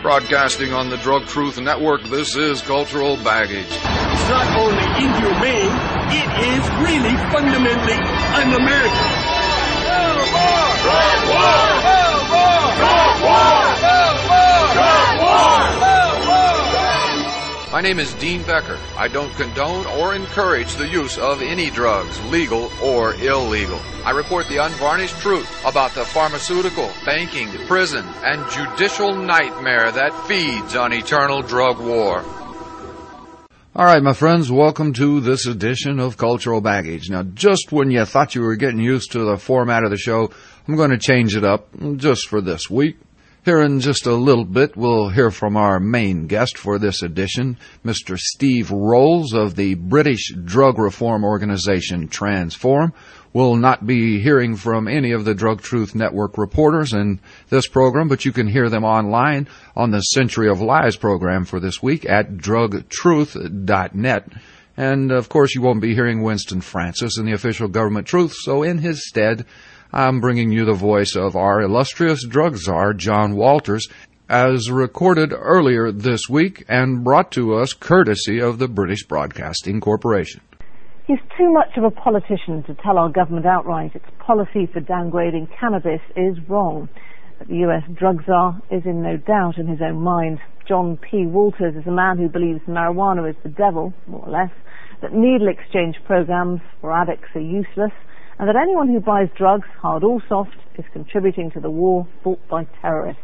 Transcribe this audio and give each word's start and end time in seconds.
Broadcasting 0.00 0.72
on 0.72 0.90
the 0.90 0.98
Drug 1.02 1.26
Truth 1.26 1.58
Network, 1.58 2.04
this 2.04 2.36
is 2.36 2.62
Cultural 2.62 3.16
Baggage. 3.16 3.66
It's 3.66 4.28
not 4.28 4.46
only 4.60 4.84
inhumane, 5.02 5.74
it 6.14 6.30
is 6.54 6.62
really 6.78 7.16
fundamentally 7.32 7.98
un-American. 7.98 9.10
Drug 9.82 10.30
war! 10.30 10.70
Drug 10.86 11.18
war! 11.26 11.42
Drug 11.80 12.04
war! 12.04 12.09
My 17.72 17.80
name 17.80 18.00
is 18.00 18.12
Dean 18.14 18.42
Becker. 18.42 18.80
I 18.98 19.06
don't 19.06 19.32
condone 19.34 19.86
or 19.86 20.12
encourage 20.12 20.74
the 20.74 20.88
use 20.88 21.16
of 21.18 21.40
any 21.40 21.70
drugs, 21.70 22.20
legal 22.24 22.68
or 22.82 23.14
illegal. 23.14 23.78
I 24.04 24.10
report 24.10 24.48
the 24.48 24.56
unvarnished 24.56 25.16
truth 25.20 25.48
about 25.64 25.92
the 25.92 26.04
pharmaceutical, 26.04 26.90
banking, 27.04 27.46
prison, 27.68 28.04
and 28.24 28.50
judicial 28.50 29.14
nightmare 29.14 29.92
that 29.92 30.26
feeds 30.26 30.74
on 30.74 30.92
eternal 30.92 31.42
drug 31.42 31.78
war. 31.78 32.24
All 33.76 33.84
right, 33.84 34.02
my 34.02 34.14
friends, 34.14 34.50
welcome 34.50 34.92
to 34.94 35.20
this 35.20 35.46
edition 35.46 36.00
of 36.00 36.16
Cultural 36.16 36.60
Baggage. 36.60 37.08
Now, 37.08 37.22
just 37.22 37.70
when 37.70 37.92
you 37.92 38.04
thought 38.04 38.34
you 38.34 38.40
were 38.40 38.56
getting 38.56 38.80
used 38.80 39.12
to 39.12 39.24
the 39.24 39.36
format 39.36 39.84
of 39.84 39.90
the 39.90 39.96
show, 39.96 40.32
I'm 40.66 40.74
going 40.74 40.90
to 40.90 40.98
change 40.98 41.36
it 41.36 41.44
up 41.44 41.68
just 41.98 42.26
for 42.26 42.40
this 42.40 42.68
week. 42.68 42.98
Here 43.42 43.62
in 43.62 43.80
just 43.80 44.04
a 44.04 44.12
little 44.12 44.44
bit, 44.44 44.76
we'll 44.76 45.08
hear 45.08 45.30
from 45.30 45.56
our 45.56 45.80
main 45.80 46.26
guest 46.26 46.58
for 46.58 46.78
this 46.78 47.02
edition, 47.02 47.56
Mr. 47.82 48.18
Steve 48.18 48.70
Rolls 48.70 49.32
of 49.32 49.56
the 49.56 49.76
British 49.76 50.34
drug 50.44 50.78
reform 50.78 51.24
organization 51.24 52.08
Transform. 52.08 52.92
We'll 53.32 53.56
not 53.56 53.86
be 53.86 54.20
hearing 54.20 54.56
from 54.56 54.86
any 54.86 55.12
of 55.12 55.24
the 55.24 55.34
Drug 55.34 55.62
Truth 55.62 55.94
Network 55.94 56.36
reporters 56.36 56.92
in 56.92 57.18
this 57.48 57.66
program, 57.66 58.08
but 58.08 58.26
you 58.26 58.32
can 58.32 58.46
hear 58.46 58.68
them 58.68 58.84
online 58.84 59.48
on 59.74 59.90
the 59.90 60.02
Century 60.02 60.50
of 60.50 60.60
Lies 60.60 60.96
program 60.96 61.46
for 61.46 61.60
this 61.60 61.82
week 61.82 62.04
at 62.04 62.32
drugtruth.net. 62.32 64.28
And 64.76 65.10
of 65.10 65.30
course, 65.30 65.54
you 65.54 65.62
won't 65.62 65.80
be 65.80 65.94
hearing 65.94 66.22
Winston 66.22 66.60
Francis 66.60 67.16
in 67.16 67.24
the 67.24 67.32
official 67.32 67.68
government 67.68 68.06
truth, 68.06 68.34
so 68.34 68.62
in 68.62 68.78
his 68.78 69.08
stead, 69.08 69.46
I'm 69.92 70.20
bringing 70.20 70.52
you 70.52 70.64
the 70.64 70.72
voice 70.72 71.16
of 71.16 71.34
our 71.34 71.62
illustrious 71.62 72.24
drug 72.24 72.56
czar, 72.56 72.94
John 72.94 73.34
Walters, 73.34 73.88
as 74.28 74.70
recorded 74.70 75.32
earlier 75.32 75.90
this 75.90 76.28
week 76.28 76.64
and 76.68 77.02
brought 77.02 77.32
to 77.32 77.56
us 77.56 77.72
courtesy 77.72 78.40
of 78.40 78.60
the 78.60 78.68
British 78.68 79.02
Broadcasting 79.02 79.80
Corporation. 79.80 80.42
He's 81.08 81.18
too 81.36 81.52
much 81.52 81.76
of 81.76 81.82
a 81.82 81.90
politician 81.90 82.62
to 82.68 82.74
tell 82.74 82.98
our 82.98 83.08
government 83.08 83.46
outright 83.46 83.96
its 83.96 84.06
policy 84.20 84.66
for 84.72 84.80
downgrading 84.80 85.48
cannabis 85.58 86.00
is 86.14 86.38
wrong. 86.48 86.88
But 87.40 87.48
the 87.48 87.66
US 87.66 87.82
drug 87.92 88.24
czar 88.26 88.62
is 88.70 88.82
in 88.84 89.02
no 89.02 89.16
doubt 89.16 89.58
in 89.58 89.66
his 89.66 89.80
own 89.82 90.00
mind. 90.00 90.38
John 90.68 90.98
P. 90.98 91.26
Walters 91.26 91.74
is 91.74 91.86
a 91.88 91.90
man 91.90 92.16
who 92.16 92.28
believes 92.28 92.60
marijuana 92.68 93.28
is 93.28 93.34
the 93.42 93.48
devil, 93.48 93.92
more 94.06 94.24
or 94.24 94.30
less, 94.30 94.52
that 95.02 95.12
needle 95.12 95.48
exchange 95.48 95.96
programs 96.04 96.60
for 96.80 96.92
addicts 96.92 97.34
are 97.34 97.40
useless, 97.40 97.90
and 98.40 98.48
that 98.48 98.56
anyone 98.56 98.88
who 98.88 99.00
buys 99.00 99.28
drugs, 99.36 99.68
hard 99.82 100.02
or 100.02 100.22
soft, 100.26 100.56
is 100.78 100.84
contributing 100.94 101.50
to 101.50 101.60
the 101.60 101.68
war 101.68 102.08
fought 102.24 102.40
by 102.48 102.64
terrorists. 102.80 103.20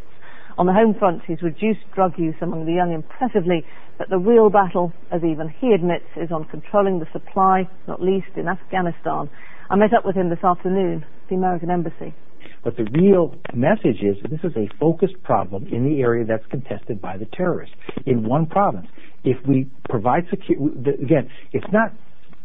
On 0.59 0.67
the 0.67 0.75
home 0.75 0.95
front, 0.99 1.23
he's 1.27 1.41
reduced 1.41 1.81
drug 1.95 2.19
use 2.19 2.35
among 2.43 2.67
the 2.67 2.75
young 2.75 2.93
impressively, 2.93 3.65
but 3.97 4.11
the 4.11 4.19
real 4.19 4.51
battle, 4.51 4.93
as 5.11 5.25
even 5.25 5.49
he 5.59 5.73
admits, 5.73 6.05
is 6.17 6.31
on 6.31 6.45
controlling 6.45 6.99
the 6.99 7.07
supply, 7.15 7.67
not 7.89 8.03
least 8.03 8.29
in 8.37 8.47
Afghanistan. 8.47 9.31
I 9.71 9.77
met 9.77 9.95
up 9.97 10.05
with 10.05 10.17
him 10.17 10.29
this 10.29 10.45
afternoon 10.45 11.03
at 11.03 11.29
the 11.31 11.37
American 11.37 11.71
Embassy. 11.71 12.15
But 12.63 12.77
the 12.77 12.85
real 12.93 13.37
message 13.55 14.03
is 14.03 14.17
this 14.31 14.45
is 14.45 14.55
a 14.55 14.69
focused 14.79 15.23
problem 15.23 15.67
in 15.69 15.89
the 15.89 16.03
area 16.03 16.27
that's 16.27 16.45
contested 16.51 17.01
by 17.01 17.17
the 17.17 17.27
terrorists 17.33 17.75
in 18.05 18.29
one 18.29 18.45
province. 18.45 18.87
If 19.25 19.39
we 19.49 19.67
provide 19.89 20.27
security, 20.29 20.91
again, 21.03 21.31
it's 21.55 21.73
not 21.73 21.95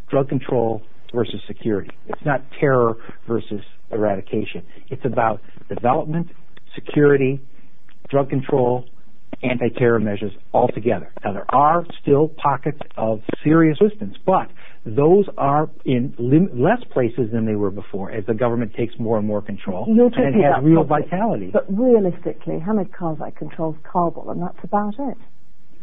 drug 0.08 0.30
control 0.30 0.82
versus 1.14 1.40
security. 1.46 1.90
It's 2.06 2.24
not 2.24 2.42
terror 2.58 2.96
versus 3.26 3.60
eradication. 3.90 4.64
It's 4.88 5.04
about 5.04 5.40
development, 5.68 6.28
security, 6.74 7.40
drug 8.08 8.30
control, 8.30 8.84
anti-terror 9.42 9.98
measures 9.98 10.32
altogether. 10.52 11.12
Now 11.24 11.32
there 11.32 11.54
are 11.54 11.84
still 12.00 12.28
pockets 12.28 12.78
of 12.96 13.20
serious 13.42 13.78
resistance, 13.80 14.16
but 14.24 14.48
those 14.84 15.26
are 15.36 15.70
in 15.84 16.14
lim- 16.18 16.60
less 16.60 16.82
places 16.92 17.30
than 17.32 17.46
they 17.46 17.54
were 17.54 17.70
before 17.70 18.10
as 18.10 18.24
the 18.26 18.34
government 18.34 18.74
takes 18.74 18.94
more 18.98 19.18
and 19.18 19.26
more 19.26 19.40
control 19.42 19.86
You're 19.88 20.06
and 20.06 20.34
it 20.34 20.42
has 20.42 20.52
about 20.52 20.64
real 20.64 20.84
vitality. 20.84 21.50
But 21.52 21.66
realistically, 21.68 22.58
Hamid 22.60 22.92
Karzai 22.92 23.34
controls 23.36 23.76
Kabul, 23.84 24.30
and 24.30 24.42
that's 24.42 24.58
about 24.62 24.94
it. 24.98 25.16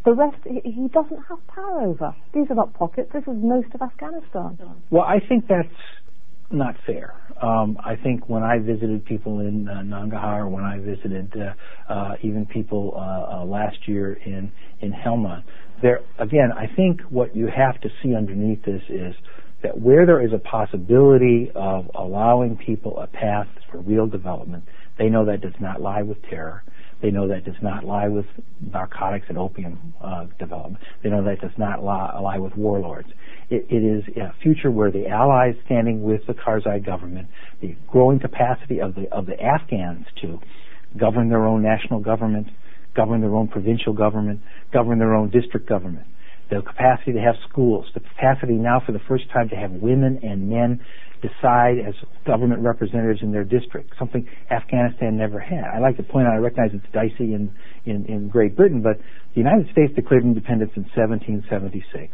The 0.05 0.13
rest, 0.13 0.37
he, 0.45 0.87
doesn't 0.93 1.23
have 1.27 1.45
power 1.47 1.81
over. 1.81 2.15
These 2.33 2.45
are 2.49 2.55
not 2.55 2.73
pockets. 2.73 3.09
This 3.13 3.23
is 3.23 3.35
most 3.35 3.67
of 3.73 3.81
Afghanistan. 3.81 4.57
Well, 4.89 5.03
I 5.03 5.19
think 5.19 5.47
that's 5.47 5.67
not 6.51 6.75
fair. 6.85 7.13
Um, 7.41 7.77
I 7.83 7.95
think 7.95 8.27
when 8.27 8.43
I 8.43 8.59
visited 8.59 9.05
people 9.05 9.39
in 9.39 9.67
uh, 9.67 9.81
Nangarhar, 9.83 10.49
when 10.49 10.63
I 10.63 10.79
visited 10.79 11.33
uh, 11.35 11.91
uh, 11.91 12.15
even 12.23 12.45
people 12.45 12.93
uh, 12.95 13.41
uh, 13.41 13.45
last 13.45 13.87
year 13.87 14.13
in 14.13 14.51
in 14.81 14.91
Helmand, 14.91 15.43
there 15.81 16.01
again, 16.17 16.51
I 16.51 16.67
think 16.75 17.01
what 17.09 17.35
you 17.35 17.47
have 17.47 17.79
to 17.81 17.89
see 18.01 18.15
underneath 18.15 18.63
this 18.63 18.81
is 18.89 19.13
that 19.63 19.79
where 19.79 20.05
there 20.05 20.25
is 20.25 20.31
a 20.33 20.39
possibility 20.39 21.51
of 21.53 21.89
allowing 21.95 22.57
people 22.57 22.99
a 22.99 23.07
path 23.07 23.47
for 23.69 23.79
real 23.79 24.07
development, 24.07 24.63
they 24.97 25.09
know 25.09 25.25
that 25.25 25.41
does 25.41 25.53
not 25.59 25.81
lie 25.81 26.01
with 26.01 26.21
terror. 26.29 26.63
They 27.01 27.11
know 27.11 27.27
that 27.29 27.45
does 27.45 27.61
not 27.61 27.85
lie 27.85 28.09
with 28.09 28.25
narcotics 28.59 29.27
and 29.29 29.37
opium 29.37 29.93
uh, 30.03 30.25
development. 30.37 30.83
They 31.01 31.09
know 31.09 31.23
that 31.23 31.39
does 31.39 31.57
not 31.57 31.83
lie, 31.83 32.19
lie 32.19 32.37
with 32.37 32.55
warlords. 32.57 33.07
It, 33.49 33.65
it 33.69 33.83
is 33.83 34.03
a 34.17 34.33
future 34.43 34.69
where 34.69 34.91
the 34.91 35.07
Allies 35.07 35.55
standing 35.65 36.03
with 36.03 36.21
the 36.27 36.33
Karzai 36.33 36.85
government, 36.85 37.29
the 37.61 37.75
growing 37.87 38.19
capacity 38.19 38.81
of 38.81 38.95
the 38.95 39.09
of 39.13 39.25
the 39.25 39.41
Afghans 39.41 40.05
to 40.21 40.39
govern 40.97 41.29
their 41.29 41.45
own 41.45 41.61
national 41.61 42.01
government, 42.01 42.47
govern 42.95 43.21
their 43.21 43.35
own 43.35 43.47
provincial 43.47 43.93
government, 43.93 44.41
govern 44.73 44.99
their 44.99 45.15
own 45.15 45.29
district 45.29 45.69
government, 45.69 46.05
the 46.49 46.61
capacity 46.61 47.13
to 47.13 47.21
have 47.21 47.35
schools, 47.47 47.85
the 47.93 48.01
capacity 48.01 48.53
now 48.53 48.81
for 48.85 48.91
the 48.91 49.01
first 49.07 49.29
time 49.31 49.47
to 49.49 49.55
have 49.55 49.71
women 49.71 50.19
and 50.23 50.49
men 50.49 50.83
decide 51.21 51.79
as 51.85 51.93
government 52.25 52.61
representatives 52.61 53.19
in 53.21 53.31
their 53.31 53.43
district, 53.43 53.93
something 53.97 54.27
Afghanistan 54.51 55.17
never 55.17 55.39
had. 55.39 55.65
I 55.65 55.79
like 55.79 55.97
to 55.97 56.03
point 56.03 56.27
out, 56.27 56.33
I 56.33 56.37
recognize 56.37 56.71
it's 56.73 56.85
dicey 56.93 57.33
in, 57.33 57.53
in, 57.85 58.05
in 58.05 58.29
Great 58.29 58.55
Britain, 58.55 58.81
but 58.81 58.97
the 59.33 59.41
United 59.41 59.69
States 59.71 59.93
declared 59.95 60.23
independence 60.23 60.71
in 60.75 60.83
1776, 60.95 62.11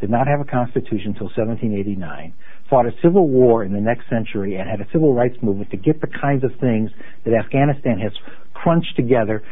did 0.00 0.10
not 0.10 0.26
have 0.26 0.40
a 0.40 0.44
constitution 0.44 1.14
until 1.14 1.26
1789, 1.34 2.34
fought 2.70 2.86
a 2.86 2.92
civil 3.02 3.28
war 3.28 3.64
in 3.64 3.72
the 3.72 3.80
next 3.80 4.08
century, 4.08 4.56
and 4.56 4.68
had 4.68 4.80
a 4.80 4.90
civil 4.92 5.14
rights 5.14 5.36
movement 5.42 5.70
to 5.70 5.76
get 5.76 6.00
the 6.00 6.06
kinds 6.20 6.44
of 6.44 6.50
things 6.60 6.90
that 7.24 7.34
Afghanistan 7.34 7.98
has 7.98 8.12
crunched 8.54 8.94
together 8.96 9.42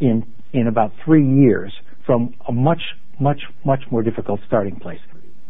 in, 0.00 0.26
in 0.52 0.66
about 0.66 0.92
three 1.04 1.26
years 1.26 1.72
from 2.04 2.34
a 2.48 2.52
much, 2.52 2.82
much, 3.20 3.40
much 3.64 3.80
more 3.90 4.02
difficult 4.02 4.40
starting 4.46 4.76
place. 4.76 5.00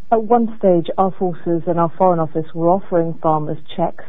At 0.09 0.23
one 0.23 0.55
stage, 0.57 0.87
our 0.97 1.11
forces 1.11 1.63
and 1.67 1.77
our 1.77 1.91
Foreign 1.97 2.19
Office 2.19 2.45
were 2.55 2.69
offering 2.69 3.19
farmers 3.21 3.57
checks, 3.75 4.05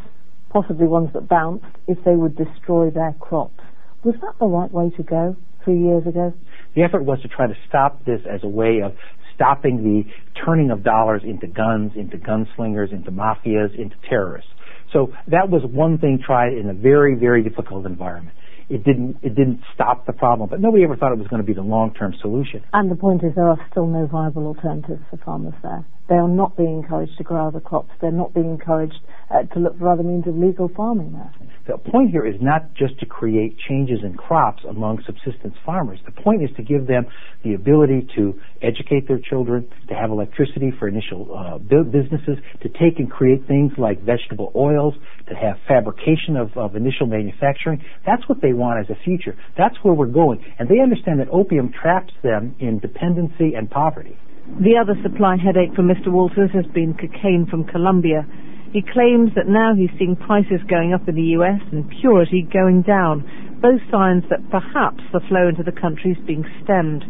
possibly 0.49 0.87
ones 0.87 1.11
that 1.13 1.29
bounced, 1.29 1.67
if 1.89 1.99
they 2.05 2.15
would 2.15 2.37
destroy 2.37 2.89
their 2.91 3.17
crops. 3.19 3.61
Was 4.05 4.15
that 4.21 4.35
the 4.39 4.47
right 4.47 4.71
way 4.71 4.91
to 4.97 5.03
go 5.03 5.35
three 5.65 5.81
years 5.81 6.07
ago? 6.07 6.33
The 6.77 6.83
effort 6.83 7.03
was 7.03 7.21
to 7.23 7.29
try 7.29 7.49
to 7.49 7.57
stop 7.69 8.05
this 8.05 8.21
as 8.33 8.45
a 8.45 8.49
way 8.49 8.81
of 8.81 8.93
stopping 9.35 9.83
the 9.83 10.05
turning 10.45 10.71
of 10.71 10.85
dollars 10.85 11.23
into 11.25 11.49
guns, 11.49 11.91
into 11.97 12.17
gunslingers, 12.17 12.93
into 12.93 13.11
mafias, 13.11 13.77
into 13.77 13.97
terrorists. 14.09 14.51
So 14.93 15.13
that 15.27 15.51
was 15.51 15.63
one 15.65 15.99
thing 15.99 16.21
tried 16.25 16.53
in 16.53 16.71
a 16.71 16.75
very, 16.75 17.17
very 17.17 17.43
difficult 17.43 17.87
environment. 17.87 18.37
It 18.69 18.85
didn't, 18.85 19.17
it 19.23 19.35
didn't 19.35 19.61
stop 19.75 20.07
the 20.07 20.13
problem, 20.13 20.51
but 20.51 20.61
nobody 20.61 20.85
ever 20.85 20.97
thought 20.97 21.13
it 21.13 21.19
was 21.19 21.29
going 21.29 21.41
to 21.41 21.47
be 21.47 21.55
the 21.55 21.63
long-term 21.63 22.15
solution. 22.21 22.63
And 22.73 22.91
the 22.91 22.97
point 22.97 23.25
is 23.25 23.33
there 23.35 23.49
are 23.49 23.59
still 23.71 23.87
no 23.87 24.07
viable 24.07 24.47
alternatives 24.47 25.01
for 25.11 25.17
farmers 25.25 25.55
there. 25.63 25.87
They 26.09 26.15
are 26.15 26.29
not 26.29 26.57
being 26.57 26.83
encouraged 26.83 27.19
to 27.19 27.25
grow 27.25 27.49
other 27.49 27.61
crops. 27.61 27.91
They're 28.01 28.11
not 28.11 28.33
being 28.33 28.51
encouraged 28.51 28.99
uh, 29.31 29.43
to 29.43 29.61
look 29.61 29.79
for 29.79 29.89
other 29.89 30.03
means 30.03 30.27
of 30.27 30.37
legal 30.37 30.71
farming 30.75 31.13
there. 31.13 31.35
The 31.67 31.77
point 31.77 32.13
here 32.13 32.27
is 32.27 32.41
not 32.41 32.73
just 32.73 32.99
to 33.01 33.07
create 33.07 33.59
changes 33.69 33.99
in 34.03 34.15
crops 34.15 34.63
among 34.67 35.03
subsistence 35.05 35.55
farmers. 35.67 35.99
The 36.07 36.13
point 36.13 36.43
is 36.43 36.49
to 36.57 36.63
give 36.63 36.87
them 36.87 37.05
the 37.45 37.53
ability 37.53 38.09
to 38.17 38.41
educate 38.63 39.07
their 39.07 39.19
children, 39.19 39.69
to 39.89 39.95
have 39.95 40.11
electricity 40.11 40.73
for 40.79 40.89
initial 40.89 41.29
uh, 41.37 41.59
businesses, 41.59 42.39
to 42.63 42.69
take 42.71 42.99
and 42.99 43.11
create 43.11 43.47
things 43.47 43.73
like 43.77 44.01
vegetable 44.01 44.51
oils, 44.57 44.95
to 45.29 45.35
have 45.35 45.57
fabrication 45.69 46.37
of, 46.39 46.57
of 46.57 46.75
initial 46.75 47.07
manufacturing. 47.07 47.85
That's 48.07 48.27
what 48.31 48.41
they 48.41 48.55
want 48.55 48.81
as 48.81 48.89
a 48.89 48.99
future. 49.05 49.37
That's 49.59 49.77
where 49.83 49.93
we're 49.93 50.07
going. 50.07 50.43
And 50.59 50.71
they 50.71 50.81
understand 50.81 51.21
that 51.21 51.29
opium 51.31 51.71
traps 51.71 52.15
them 52.23 52.57
in 52.61 52.79
dependency 52.79 53.53
and 53.55 53.71
poverty. 53.71 54.17
The 54.57 54.77
other 54.77 54.99
supply 55.03 55.37
headache 55.37 55.75
for 55.77 55.83
Mr. 55.83 56.09
Walters 56.11 56.51
has 56.53 56.67
been 56.75 56.95
cocaine 56.95 57.47
from 57.49 57.63
Colombia. 57.63 58.27
He 58.73 58.83
claims 58.83 59.31
that 59.37 59.47
now 59.47 59.75
he's 59.75 59.93
seeing 59.99 60.17
prices 60.17 60.61
going 60.69 60.93
up 60.93 61.09
in 61.09 61.15
the 61.15 61.39
US 61.39 61.61
and 61.71 61.89
purity 62.01 62.43
going 62.43 62.83
down, 62.83 63.23
both 63.63 63.81
signs 63.89 64.25
that 64.31 64.51
perhaps 64.51 65.05
the 65.13 65.21
flow 65.29 65.47
into 65.49 65.63
the 65.63 65.71
country 65.71 66.11
is 66.11 66.27
being 66.27 66.45
stemmed. 66.65 67.05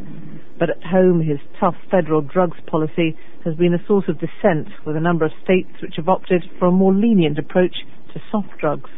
But 0.58 0.68
at 0.68 0.84
home, 0.84 1.22
his 1.22 1.38
tough 1.58 1.76
federal 1.90 2.20
drugs 2.20 2.58
policy 2.66 3.16
has 3.44 3.54
been 3.54 3.72
a 3.72 3.86
source 3.86 4.08
of 4.08 4.20
dissent, 4.20 4.68
with 4.84 4.96
a 4.96 5.00
number 5.00 5.24
of 5.24 5.32
states 5.42 5.70
which 5.80 5.96
have 5.96 6.08
opted 6.08 6.44
for 6.58 6.66
a 6.66 6.72
more 6.72 6.92
lenient 6.92 7.38
approach 7.38 7.76
to 8.12 8.20
soft 8.30 8.58
drugs. 8.58 8.90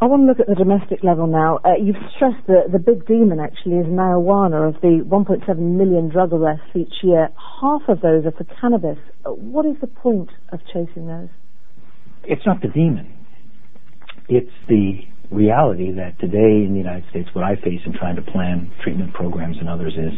I 0.00 0.04
want 0.04 0.22
to 0.22 0.26
look 0.26 0.38
at 0.38 0.46
the 0.46 0.54
domestic 0.54 1.02
level 1.02 1.26
now. 1.26 1.58
Uh, 1.64 1.74
you've 1.74 1.96
stressed 2.14 2.46
that 2.46 2.70
the 2.70 2.78
big 2.78 3.04
demon 3.06 3.40
actually 3.40 3.78
is 3.78 3.86
marijuana. 3.86 4.68
Of 4.68 4.80
the 4.80 5.02
1.7 5.02 5.58
million 5.58 6.08
drug 6.08 6.32
arrests 6.32 6.70
each 6.76 7.02
year, 7.02 7.30
half 7.60 7.82
of 7.88 8.00
those 8.00 8.24
are 8.24 8.30
for 8.30 8.44
cannabis. 8.60 8.98
Uh, 9.26 9.30
what 9.30 9.66
is 9.66 9.74
the 9.80 9.88
point 9.88 10.30
of 10.52 10.60
chasing 10.72 11.08
those? 11.08 11.30
It's 12.22 12.46
not 12.46 12.62
the 12.62 12.68
demon. 12.68 13.12
It's 14.28 14.52
the 14.68 15.00
reality 15.32 15.90
that 15.90 16.20
today 16.20 16.62
in 16.62 16.74
the 16.74 16.78
United 16.78 17.10
States, 17.10 17.28
what 17.32 17.42
I 17.42 17.56
face 17.56 17.80
in 17.84 17.92
trying 17.92 18.16
to 18.16 18.22
plan 18.22 18.70
treatment 18.84 19.14
programs 19.14 19.56
and 19.58 19.68
others 19.68 19.94
is 19.94 20.14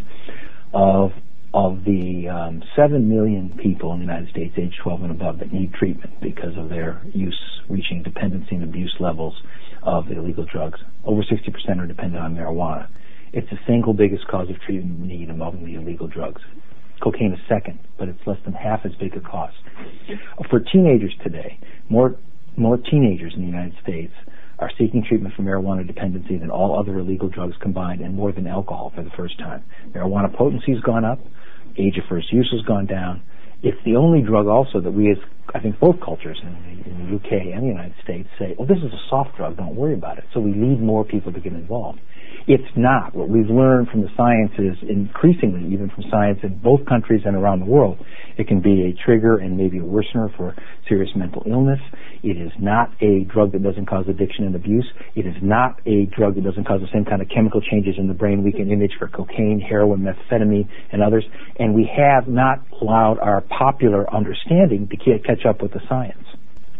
of 0.74 1.12
of 1.52 1.82
the 1.84 2.28
um, 2.28 2.62
7 2.76 3.08
million 3.08 3.58
people 3.60 3.92
in 3.92 3.98
the 3.98 4.04
United 4.04 4.30
States 4.30 4.54
age 4.56 4.72
12 4.84 5.02
and 5.02 5.10
above 5.10 5.40
that 5.40 5.52
need 5.52 5.74
treatment 5.74 6.14
because 6.20 6.56
of 6.56 6.68
their 6.68 7.02
use 7.12 7.60
reaching 7.68 8.04
dependency 8.04 8.54
and 8.54 8.62
abuse 8.62 8.94
levels 9.00 9.34
of 9.82 10.10
illegal 10.10 10.46
drugs, 10.50 10.80
over 11.04 11.22
60% 11.22 11.78
are 11.78 11.86
dependent 11.86 12.22
on 12.22 12.34
marijuana. 12.34 12.88
It's 13.32 13.48
the 13.50 13.58
single 13.66 13.92
biggest 13.92 14.26
cause 14.28 14.50
of 14.50 14.60
treatment 14.60 15.00
need 15.00 15.30
among 15.30 15.64
the 15.64 15.74
illegal 15.74 16.08
drugs. 16.08 16.42
Cocaine 17.02 17.32
is 17.32 17.38
second, 17.48 17.78
but 17.98 18.08
it's 18.08 18.20
less 18.26 18.38
than 18.44 18.52
half 18.52 18.80
as 18.84 18.92
big 19.00 19.16
a 19.16 19.20
cost. 19.20 19.56
For 20.50 20.60
teenagers 20.60 21.14
today, 21.22 21.58
more 21.88 22.16
more 22.56 22.76
teenagers 22.76 23.32
in 23.34 23.40
the 23.40 23.46
United 23.46 23.74
States 23.82 24.12
are 24.58 24.70
seeking 24.76 25.02
treatment 25.08 25.34
for 25.34 25.42
marijuana 25.42 25.86
dependency 25.86 26.36
than 26.36 26.50
all 26.50 26.78
other 26.78 26.98
illegal 26.98 27.28
drugs 27.28 27.54
combined 27.62 28.00
and 28.00 28.14
more 28.14 28.32
than 28.32 28.46
alcohol 28.46 28.92
for 28.94 29.02
the 29.02 29.10
first 29.16 29.38
time. 29.38 29.64
Marijuana 29.92 30.34
potency 30.36 30.72
has 30.72 30.80
gone 30.82 31.04
up, 31.04 31.20
age 31.78 31.96
of 31.96 32.04
first 32.08 32.32
use 32.32 32.50
has 32.52 32.60
gone 32.66 32.86
down. 32.86 33.22
It's 33.62 33.78
the 33.84 33.96
only 33.96 34.22
drug 34.22 34.46
also 34.46 34.80
that 34.80 34.90
we 34.90 35.10
as, 35.10 35.18
I 35.54 35.60
think 35.60 35.78
both 35.78 35.96
cultures 36.02 36.40
in 36.42 36.52
the, 36.52 36.90
in 36.90 37.10
the 37.10 37.16
UK 37.16 37.52
and 37.54 37.62
the 37.62 37.68
United 37.68 37.94
States 38.02 38.28
say, 38.38 38.54
well, 38.58 38.66
this 38.66 38.78
is 38.78 38.92
a 38.92 39.02
soft 39.10 39.36
drug, 39.36 39.58
don't 39.58 39.76
worry 39.76 39.94
about 39.94 40.18
it. 40.18 40.24
So 40.32 40.40
we 40.40 40.52
need 40.52 40.80
more 40.80 41.04
people 41.04 41.32
to 41.32 41.40
get 41.40 41.52
involved. 41.52 42.00
It's 42.46 42.76
not. 42.76 43.14
What 43.14 43.28
we've 43.28 43.48
learned 43.48 43.88
from 43.88 44.02
the 44.02 44.10
science 44.16 44.52
is 44.58 44.76
increasingly, 44.88 45.72
even 45.72 45.90
from 45.90 46.04
science 46.10 46.40
in 46.42 46.58
both 46.58 46.84
countries 46.86 47.22
and 47.24 47.36
around 47.36 47.60
the 47.60 47.66
world, 47.66 47.98
it 48.38 48.48
can 48.48 48.60
be 48.60 48.90
a 48.90 49.04
trigger 49.04 49.36
and 49.36 49.56
maybe 49.56 49.78
a 49.78 49.82
worsener 49.82 50.34
for 50.36 50.54
serious 50.88 51.10
mental 51.14 51.42
illness. 51.46 51.80
It 52.22 52.36
is 52.36 52.52
not 52.58 52.90
a 53.00 53.24
drug 53.24 53.52
that 53.52 53.62
doesn't 53.62 53.86
cause 53.86 54.06
addiction 54.08 54.44
and 54.46 54.54
abuse. 54.54 54.90
It 55.14 55.26
is 55.26 55.36
not 55.42 55.80
a 55.86 56.06
drug 56.06 56.34
that 56.36 56.44
doesn't 56.44 56.64
cause 56.64 56.80
the 56.80 56.88
same 56.92 57.04
kind 57.04 57.22
of 57.22 57.28
chemical 57.28 57.60
changes 57.60 57.94
in 57.98 58.08
the 58.08 58.14
brain 58.14 58.42
we 58.42 58.52
can 58.52 58.70
image 58.70 58.92
for 58.98 59.08
cocaine, 59.08 59.60
heroin, 59.60 60.00
methamphetamine, 60.00 60.68
and 60.92 61.02
others. 61.02 61.24
And 61.58 61.74
we 61.74 61.90
have 61.96 62.26
not 62.26 62.64
allowed 62.80 63.18
our 63.18 63.42
popular 63.42 64.12
understanding 64.12 64.88
to 64.88 64.96
catch 64.96 65.44
up 65.46 65.62
with 65.62 65.72
the 65.72 65.80
science. 65.88 66.24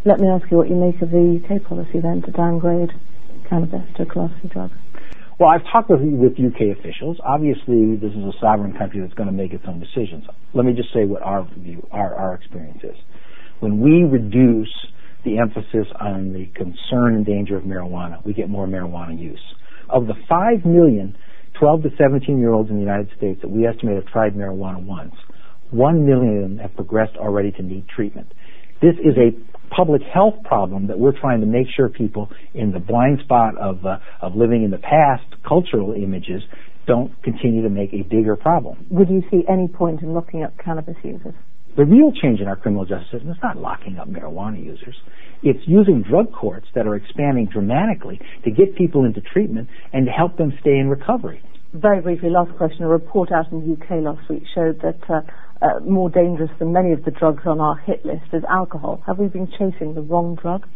Let 0.03 0.19
me 0.19 0.27
ask 0.27 0.49
you 0.49 0.57
what 0.57 0.69
you 0.69 0.75
make 0.75 1.01
of 1.01 1.11
the 1.11 1.39
UK 1.43 1.63
policy 1.63 1.99
then 2.01 2.23
to 2.23 2.31
downgrade 2.31 2.89
cannabis 3.47 3.85
to 3.97 4.03
a 4.03 4.05
class 4.05 4.31
C 4.41 4.47
drug. 4.47 4.71
Well, 5.41 5.49
I've 5.49 5.65
talked 5.73 5.89
with, 5.89 6.01
with 6.01 6.33
UK 6.33 6.77
officials. 6.77 7.17
Obviously, 7.25 7.95
this 7.95 8.11
is 8.11 8.23
a 8.23 8.31
sovereign 8.39 8.77
country 8.77 9.01
that's 9.01 9.15
going 9.15 9.25
to 9.25 9.33
make 9.33 9.53
its 9.53 9.63
own 9.67 9.79
decisions. 9.79 10.23
Let 10.53 10.65
me 10.65 10.73
just 10.73 10.93
say 10.93 11.05
what 11.05 11.23
our 11.23 11.49
view, 11.57 11.81
our, 11.89 12.13
our 12.13 12.35
experience 12.35 12.77
is. 12.83 12.95
When 13.59 13.81
we 13.81 14.03
reduce 14.03 14.69
the 15.25 15.39
emphasis 15.39 15.87
on 15.99 16.31
the 16.31 16.45
concern 16.53 17.15
and 17.15 17.25
danger 17.25 17.57
of 17.57 17.63
marijuana, 17.63 18.23
we 18.23 18.35
get 18.35 18.51
more 18.51 18.67
marijuana 18.67 19.19
use. 19.19 19.41
Of 19.89 20.05
the 20.05 20.13
5 20.29 20.63
million 20.63 21.17
12 21.57 21.83
to 21.83 21.89
17 21.97 22.37
year 22.37 22.51
olds 22.51 22.69
in 22.69 22.75
the 22.75 22.81
United 22.81 23.09
States 23.17 23.41
that 23.41 23.49
we 23.49 23.65
estimate 23.65 23.95
have 23.95 24.05
tried 24.05 24.35
marijuana 24.35 24.85
once, 24.85 25.15
1 25.71 26.05
million 26.05 26.59
have 26.59 26.75
progressed 26.75 27.17
already 27.17 27.51
to 27.53 27.63
need 27.63 27.87
treatment. 27.87 28.31
This 28.79 28.93
is 28.99 29.17
a 29.17 29.33
public 29.75 30.01
health 30.13 30.35
problem 30.43 30.87
that 30.87 30.99
we're 30.99 31.17
trying 31.19 31.41
to 31.41 31.47
make 31.47 31.67
sure 31.75 31.89
people 31.89 32.29
in 32.53 32.71
the 32.71 32.79
blind 32.79 33.19
spot 33.23 33.57
of 33.57 33.85
uh, 33.85 33.97
of 34.21 34.35
living 34.35 34.63
in 34.63 34.71
the 34.71 34.77
past 34.77 35.23
cultural 35.47 35.93
images 35.93 36.41
don't 36.87 37.11
continue 37.23 37.61
to 37.61 37.69
make 37.69 37.93
a 37.93 38.03
bigger 38.03 38.35
problem. 38.35 38.85
Would 38.89 39.09
you 39.09 39.23
see 39.31 39.43
any 39.47 39.67
point 39.67 40.01
in 40.01 40.13
looking 40.13 40.43
at 40.43 40.57
cannabis 40.57 40.95
users? 41.03 41.33
The 41.77 41.85
real 41.85 42.11
change 42.11 42.41
in 42.41 42.47
our 42.47 42.57
criminal 42.57 42.85
justice 42.85 43.11
system 43.11 43.31
is 43.31 43.37
not 43.41 43.55
locking 43.57 43.97
up 43.97 44.09
marijuana 44.09 44.63
users. 44.63 44.95
It's 45.41 45.65
using 45.65 46.03
drug 46.03 46.33
courts 46.33 46.67
that 46.75 46.85
are 46.85 46.95
expanding 46.95 47.47
dramatically 47.47 48.19
to 48.43 48.51
get 48.51 48.75
people 48.75 49.05
into 49.05 49.21
treatment 49.21 49.69
and 49.93 50.05
to 50.05 50.11
help 50.11 50.37
them 50.37 50.51
stay 50.59 50.77
in 50.77 50.89
recovery. 50.89 51.41
Very 51.73 52.01
briefly, 52.01 52.29
last 52.29 52.55
question. 52.57 52.83
A 52.83 52.87
report 52.87 53.31
out 53.31 53.49
in 53.51 53.61
the 53.61 53.73
UK 53.73 54.03
last 54.03 54.27
week 54.29 54.43
showed 54.53 54.81
that 54.81 54.99
uh, 55.09 55.21
uh, 55.61 55.79
more 55.79 56.09
dangerous 56.09 56.51
than 56.59 56.73
many 56.73 56.91
of 56.91 57.05
the 57.05 57.11
drugs 57.11 57.43
on 57.45 57.61
our 57.61 57.77
hit 57.77 58.05
list 58.05 58.25
is 58.33 58.43
alcohol. 58.49 59.01
Have 59.07 59.19
we 59.19 59.27
been 59.27 59.47
chasing 59.47 59.93
the 59.93 60.01
wrong 60.01 60.35
drug? 60.35 60.67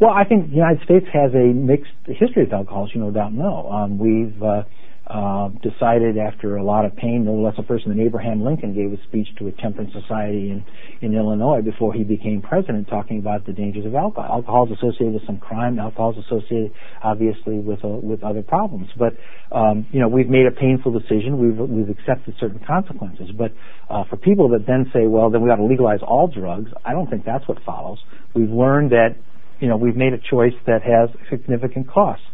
Well, 0.00 0.10
I 0.10 0.24
think 0.24 0.50
the 0.50 0.56
United 0.56 0.82
States 0.82 1.06
has 1.12 1.32
a 1.32 1.54
mixed 1.54 1.92
history 2.06 2.42
of 2.42 2.52
alcohol, 2.52 2.86
as 2.86 2.94
you 2.94 3.00
no 3.00 3.12
doubt 3.12 3.32
know. 3.32 3.70
Um, 3.70 3.98
we've 3.98 4.42
uh, 4.42 4.64
uh, 5.06 5.48
decided 5.62 6.16
after 6.16 6.56
a 6.56 6.62
lot 6.62 6.84
of 6.84 6.94
pain, 6.94 7.24
no 7.24 7.34
less 7.34 7.54
a 7.58 7.62
person 7.62 7.90
than 7.90 8.00
Abraham 8.00 8.44
Lincoln 8.44 8.72
gave 8.72 8.92
a 8.96 9.02
speech 9.08 9.26
to 9.36 9.48
a 9.48 9.52
temperance 9.52 9.92
society 9.92 10.50
in, 10.50 10.64
in 11.00 11.14
Illinois 11.14 11.60
before 11.60 11.92
he 11.92 12.04
became 12.04 12.40
president 12.40 12.88
talking 12.88 13.18
about 13.18 13.44
the 13.44 13.52
dangers 13.52 13.84
of 13.84 13.96
alcohol. 13.96 14.30
Alcohol 14.30 14.66
is 14.66 14.78
associated 14.78 15.12
with 15.12 15.26
some 15.26 15.38
crime. 15.38 15.78
Alcohol 15.80 16.12
is 16.12 16.24
associated, 16.24 16.72
obviously, 17.02 17.58
with, 17.58 17.84
uh, 17.84 17.88
with 17.88 18.22
other 18.22 18.42
problems. 18.42 18.88
But, 18.96 19.14
um, 19.50 19.86
you 19.90 19.98
know, 19.98 20.08
we've 20.08 20.28
made 20.28 20.46
a 20.46 20.52
painful 20.52 20.92
decision. 20.92 21.36
We've, 21.36 21.58
we've 21.58 21.90
accepted 21.90 22.36
certain 22.38 22.60
consequences. 22.64 23.30
But 23.36 23.52
uh, 23.90 24.04
for 24.08 24.16
people 24.16 24.50
that 24.50 24.66
then 24.68 24.88
say, 24.94 25.08
well, 25.08 25.30
then 25.30 25.42
we 25.42 25.50
ought 25.50 25.56
to 25.56 25.64
legalize 25.66 26.00
all 26.06 26.28
drugs, 26.28 26.70
I 26.84 26.92
don't 26.92 27.10
think 27.10 27.24
that's 27.24 27.46
what 27.48 27.58
follows. 27.64 27.98
We've 28.34 28.50
learned 28.50 28.92
that, 28.92 29.16
you 29.58 29.66
know, 29.66 29.76
we've 29.76 29.96
made 29.96 30.12
a 30.12 30.18
choice 30.18 30.54
that 30.66 30.82
has 30.82 31.10
significant 31.28 31.90
costs 31.90 32.24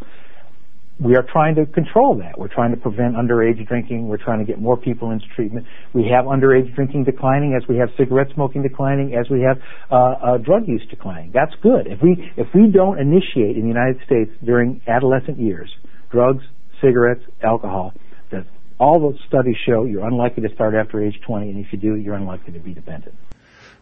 we 1.01 1.15
are 1.15 1.23
trying 1.23 1.55
to 1.55 1.67
control 1.67 2.17
that. 2.19 2.39
We're 2.39 2.53
trying 2.53 2.73
to 2.73 2.77
prevent 2.77 3.15
underage 3.15 3.67
drinking. 3.69 4.09
We're 4.09 4.23
trying 4.23 4.41
to 4.41 4.45
get 4.45 4.61
more 4.61 4.77
people 4.77 5.13
into 5.13 5.27
treatment. 5.35 5.67
We 5.95 6.11
have 6.13 6.25
underage 6.25 6.75
drinking 6.75 7.05
declining 7.05 7.59
as 7.61 7.69
we 7.69 7.77
have 7.77 7.89
cigarette 7.97 8.29
smoking 8.35 8.63
declining, 8.63 9.15
as 9.15 9.31
we 9.31 9.43
have 9.43 9.59
uh, 9.91 9.95
uh, 9.95 10.39
drug 10.39 10.67
use 10.67 10.85
declining. 10.91 11.31
That's 11.33 11.55
good. 11.63 11.87
If 11.87 12.03
we 12.03 12.33
if 12.37 12.49
we 12.53 12.71
don't 12.73 12.99
initiate 12.99 13.57
in 13.57 13.63
the 13.63 13.69
United 13.69 13.99
States 14.05 14.31
during 14.45 14.81
adolescent 14.89 15.39
years 15.39 15.73
drugs, 16.11 16.45
cigarettes, 16.81 17.23
alcohol, 17.43 17.93
that 18.33 18.47
all 18.81 18.99
those 18.99 19.19
studies 19.29 19.57
show 19.67 19.85
you're 19.85 20.07
unlikely 20.07 20.49
to 20.49 20.55
start 20.55 20.75
after 20.75 21.05
age 21.05 21.19
20, 21.27 21.51
and 21.51 21.65
if 21.65 21.73
you 21.73 21.79
do, 21.79 21.97
you're 21.97 22.15
unlikely 22.15 22.53
to 22.55 22.61
be 22.61 22.73
dependent. 22.73 23.15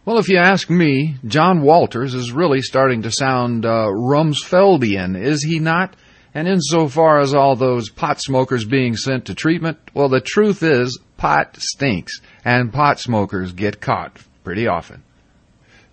Well, 0.05 0.19
if 0.19 0.29
you 0.29 0.37
ask 0.37 0.69
me, 0.69 1.17
John 1.25 1.61
Walters 1.61 2.13
is 2.13 2.31
really 2.31 2.61
starting 2.61 3.01
to 3.03 3.11
sound 3.11 3.65
uh, 3.65 3.87
Rumsfeldian, 3.87 5.21
is 5.21 5.43
he 5.43 5.59
not? 5.59 5.95
And 6.37 6.47
insofar 6.47 7.19
as 7.19 7.33
all 7.33 7.55
those 7.55 7.89
pot 7.89 8.21
smokers 8.21 8.63
being 8.63 8.95
sent 8.95 9.25
to 9.25 9.33
treatment, 9.33 9.79
well, 9.95 10.07
the 10.07 10.21
truth 10.21 10.61
is 10.61 10.99
pot 11.17 11.57
stinks, 11.57 12.21
and 12.45 12.71
pot 12.71 12.99
smokers 12.99 13.53
get 13.53 13.81
caught 13.81 14.19
pretty 14.43 14.67
often. 14.67 15.01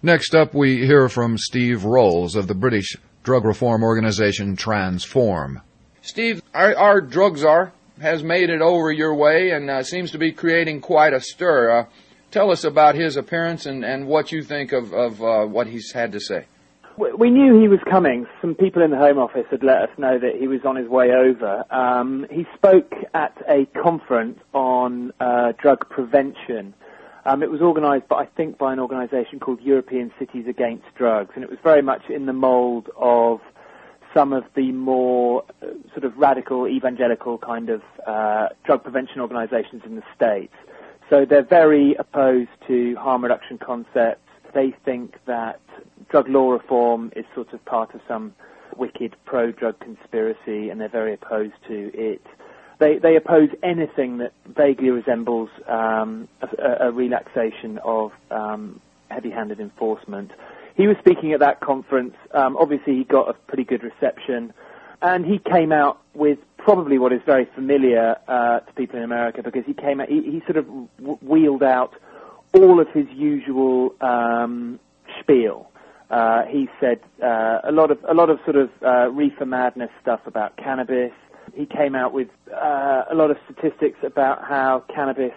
Next 0.02 0.34
up, 0.34 0.52
we 0.52 0.84
hear 0.84 1.08
from 1.08 1.38
Steve 1.38 1.86
Rolls 1.86 2.36
of 2.36 2.46
the 2.46 2.54
British 2.54 2.94
drug 3.22 3.46
reform 3.46 3.82
organization 3.82 4.54
Transform. 4.54 5.62
Steve, 6.02 6.42
our, 6.52 6.76
our 6.76 7.00
drug 7.00 7.38
czar 7.38 7.72
has 8.02 8.22
made 8.22 8.50
it 8.50 8.60
over 8.60 8.92
your 8.92 9.14
way 9.14 9.48
and 9.48 9.70
uh, 9.70 9.82
seems 9.82 10.10
to 10.10 10.18
be 10.18 10.30
creating 10.30 10.82
quite 10.82 11.14
a 11.14 11.20
stir. 11.20 11.70
Uh, 11.70 11.86
tell 12.30 12.50
us 12.50 12.64
about 12.64 12.96
his 12.96 13.16
appearance 13.16 13.64
and, 13.64 13.82
and 13.82 14.06
what 14.06 14.30
you 14.30 14.42
think 14.42 14.72
of, 14.72 14.92
of 14.92 15.22
uh, 15.22 15.46
what 15.46 15.68
he's 15.68 15.92
had 15.92 16.12
to 16.12 16.20
say. 16.20 16.44
We 16.96 17.30
knew 17.30 17.60
he 17.60 17.66
was 17.66 17.80
coming. 17.90 18.26
Some 18.40 18.54
people 18.54 18.80
in 18.80 18.92
the 18.92 18.96
Home 18.96 19.18
Office 19.18 19.46
had 19.50 19.64
let 19.64 19.82
us 19.82 19.98
know 19.98 20.16
that 20.16 20.36
he 20.36 20.46
was 20.46 20.64
on 20.64 20.76
his 20.76 20.88
way 20.88 21.10
over. 21.10 21.64
Um, 21.70 22.24
he 22.30 22.46
spoke 22.54 22.94
at 23.14 23.36
a 23.48 23.66
conference 23.66 24.38
on 24.52 25.12
uh, 25.18 25.52
drug 25.60 25.88
prevention. 25.90 26.72
Um, 27.24 27.42
it 27.42 27.50
was 27.50 27.60
organised, 27.60 28.06
but 28.08 28.16
I 28.16 28.26
think, 28.26 28.58
by 28.58 28.72
an 28.72 28.78
organisation 28.78 29.40
called 29.40 29.60
European 29.60 30.12
Cities 30.20 30.46
Against 30.46 30.84
Drugs, 30.94 31.32
and 31.34 31.42
it 31.42 31.50
was 31.50 31.58
very 31.64 31.82
much 31.82 32.08
in 32.10 32.26
the 32.26 32.32
mould 32.32 32.88
of 32.96 33.40
some 34.12 34.32
of 34.32 34.44
the 34.54 34.70
more 34.70 35.44
uh, 35.62 35.66
sort 35.92 36.04
of 36.04 36.16
radical 36.16 36.68
evangelical 36.68 37.38
kind 37.38 37.70
of 37.70 37.82
uh, 38.06 38.50
drug 38.62 38.84
prevention 38.84 39.20
organisations 39.20 39.82
in 39.84 39.96
the 39.96 40.02
States. 40.14 40.54
So 41.10 41.24
they're 41.24 41.42
very 41.42 41.94
opposed 41.96 42.50
to 42.68 42.94
harm 42.96 43.24
reduction 43.24 43.58
concepts. 43.58 44.23
They 44.54 44.70
think 44.84 45.16
that 45.26 45.60
drug 46.08 46.28
law 46.28 46.52
reform 46.52 47.12
is 47.16 47.24
sort 47.34 47.52
of 47.52 47.64
part 47.64 47.94
of 47.94 48.00
some 48.06 48.34
wicked 48.76 49.16
pro-drug 49.24 49.78
conspiracy, 49.80 50.70
and 50.70 50.80
they're 50.80 50.88
very 50.88 51.14
opposed 51.14 51.54
to 51.68 51.90
it. 51.94 52.22
They 52.78 52.98
they 52.98 53.16
oppose 53.16 53.50
anything 53.62 54.18
that 54.18 54.32
vaguely 54.46 54.90
resembles 54.90 55.48
um, 55.66 56.28
a, 56.40 56.88
a, 56.88 56.90
relaxation 56.92 57.78
of 57.84 58.12
um, 58.30 58.80
heavy-handed 59.10 59.60
enforcement. 59.60 60.32
he 60.76 60.88
was 60.88 60.96
speaking 60.98 61.32
at 61.32 61.40
that 61.40 61.60
conference. 61.60 62.14
Um, 62.32 62.56
obviously, 62.56 62.96
he 62.96 63.04
got 63.04 63.28
a 63.28 63.34
pretty 63.34 63.64
good 63.64 63.84
reception, 63.84 64.52
and 65.02 65.24
he 65.24 65.38
came 65.38 65.70
out 65.70 66.00
with 66.14 66.38
probably 66.58 66.98
what 66.98 67.12
is 67.12 67.20
very 67.26 67.44
familiar 67.54 68.16
uh, 68.26 68.60
to 68.60 68.72
people 68.72 68.96
in 68.96 69.04
America 69.04 69.42
because 69.42 69.64
he 69.66 69.74
came 69.74 70.00
out, 70.00 70.08
he, 70.08 70.22
he 70.22 70.40
sort 70.46 70.56
of 70.56 70.66
wheeled 71.22 71.62
out 71.62 71.94
all 72.54 72.80
of 72.80 72.88
his 72.88 73.06
usual 73.14 73.94
um, 74.00 74.78
spiel. 75.20 75.70
Uh, 76.10 76.44
he 76.44 76.68
said 76.80 77.00
uh, 77.22 77.60
a 77.64 77.72
lot 77.72 77.90
of 77.90 77.98
a 78.08 78.14
lot 78.14 78.30
of 78.30 78.38
sort 78.44 78.56
of 78.56 78.70
uh, 78.82 79.08
reefer 79.10 79.46
madness 79.46 79.90
stuff 80.00 80.20
about 80.26 80.56
cannabis. 80.56 81.12
He 81.54 81.66
came 81.66 81.94
out 81.94 82.12
with 82.12 82.28
uh, 82.52 83.04
a 83.10 83.14
lot 83.14 83.30
of 83.30 83.36
statistics 83.44 83.98
about 84.02 84.44
how 84.44 84.84
cannabis 84.94 85.32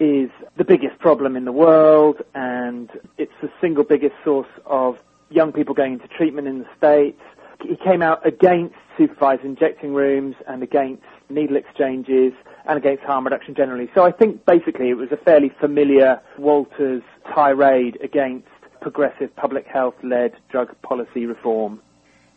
is 0.00 0.30
the 0.56 0.64
biggest 0.64 0.98
problem 0.98 1.36
in 1.36 1.44
the 1.44 1.52
world, 1.52 2.22
and 2.34 2.90
it's 3.18 3.32
the 3.40 3.50
single 3.60 3.84
biggest 3.84 4.14
source 4.24 4.48
of 4.66 4.98
young 5.30 5.52
people 5.52 5.74
going 5.74 5.94
into 5.94 6.08
treatment 6.08 6.48
in 6.48 6.58
the 6.58 6.66
states. 6.76 7.20
He 7.62 7.76
came 7.76 8.02
out 8.02 8.26
against 8.26 8.74
supervised 8.98 9.44
injecting 9.44 9.94
rooms 9.94 10.34
and 10.48 10.62
against 10.62 11.04
needle 11.30 11.56
exchanges 11.56 12.32
and 12.66 12.78
against 12.78 13.02
harm 13.04 13.24
reduction 13.24 13.54
generally. 13.54 13.90
So 13.94 14.04
I 14.04 14.12
think 14.12 14.44
basically 14.46 14.90
it 14.90 14.94
was 14.94 15.10
a 15.12 15.16
fairly 15.16 15.50
familiar 15.60 16.20
Walters 16.38 17.02
tirade 17.34 17.98
against 18.02 18.48
progressive 18.80 19.34
public 19.36 19.66
health 19.66 19.94
led 20.02 20.32
drug 20.50 20.74
policy 20.82 21.26
reform. 21.26 21.80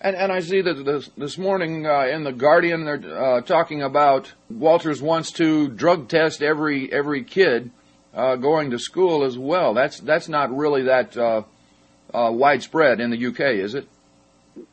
And, 0.01 0.15
and 0.15 0.31
I 0.31 0.39
see 0.39 0.61
that 0.61 0.85
this, 0.85 1.09
this 1.17 1.37
morning 1.37 1.85
uh, 1.87 2.05
in 2.05 2.23
the 2.23 2.31
Guardian 2.31 2.85
they're 2.85 3.37
uh, 3.37 3.41
talking 3.41 3.81
about 3.81 4.33
Walters 4.49 5.01
wants 5.01 5.31
to 5.33 5.69
drug 5.69 6.09
test 6.09 6.41
every 6.43 6.91
every 6.91 7.23
kid 7.23 7.71
uh, 8.13 8.35
going 8.35 8.71
to 8.71 8.79
school 8.79 9.23
as 9.23 9.37
well. 9.37 9.73
That's 9.73 9.99
that's 9.99 10.29
not 10.29 10.55
really 10.55 10.83
that 10.83 11.17
uh, 11.17 11.43
uh, 12.13 12.31
widespread 12.31 12.99
in 12.99 13.09
the 13.09 13.27
UK, 13.27 13.39
is 13.63 13.73
it? 13.73 13.87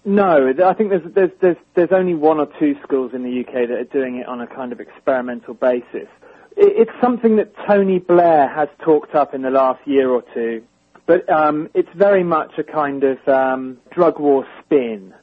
No, 0.04 0.52
I 0.64 0.74
think 0.74 0.90
there's 0.90 1.12
there's 1.14 1.30
there's 1.40 1.56
there's 1.74 1.92
only 1.92 2.14
one 2.14 2.38
or 2.38 2.46
two 2.58 2.76
schools 2.82 3.12
in 3.14 3.22
the 3.22 3.40
UK 3.40 3.68
that 3.68 3.78
are 3.78 3.84
doing 3.84 4.16
it 4.16 4.26
on 4.26 4.40
a 4.40 4.46
kind 4.46 4.72
of 4.72 4.80
experimental 4.80 5.54
basis. 5.54 6.08
It's 6.56 6.90
something 7.00 7.36
that 7.36 7.52
Tony 7.66 7.98
Blair 7.98 8.48
has 8.48 8.68
talked 8.84 9.14
up 9.14 9.34
in 9.34 9.42
the 9.42 9.50
last 9.50 9.86
year 9.86 10.10
or 10.10 10.22
two, 10.34 10.62
but 11.06 11.28
um, 11.30 11.70
it's 11.74 11.88
very 11.94 12.22
much 12.22 12.58
a 12.58 12.64
kind 12.64 13.04
of 13.04 13.26
um, 13.28 13.78
drug 13.90 14.20
war 14.20 14.46
spin. 14.60 15.14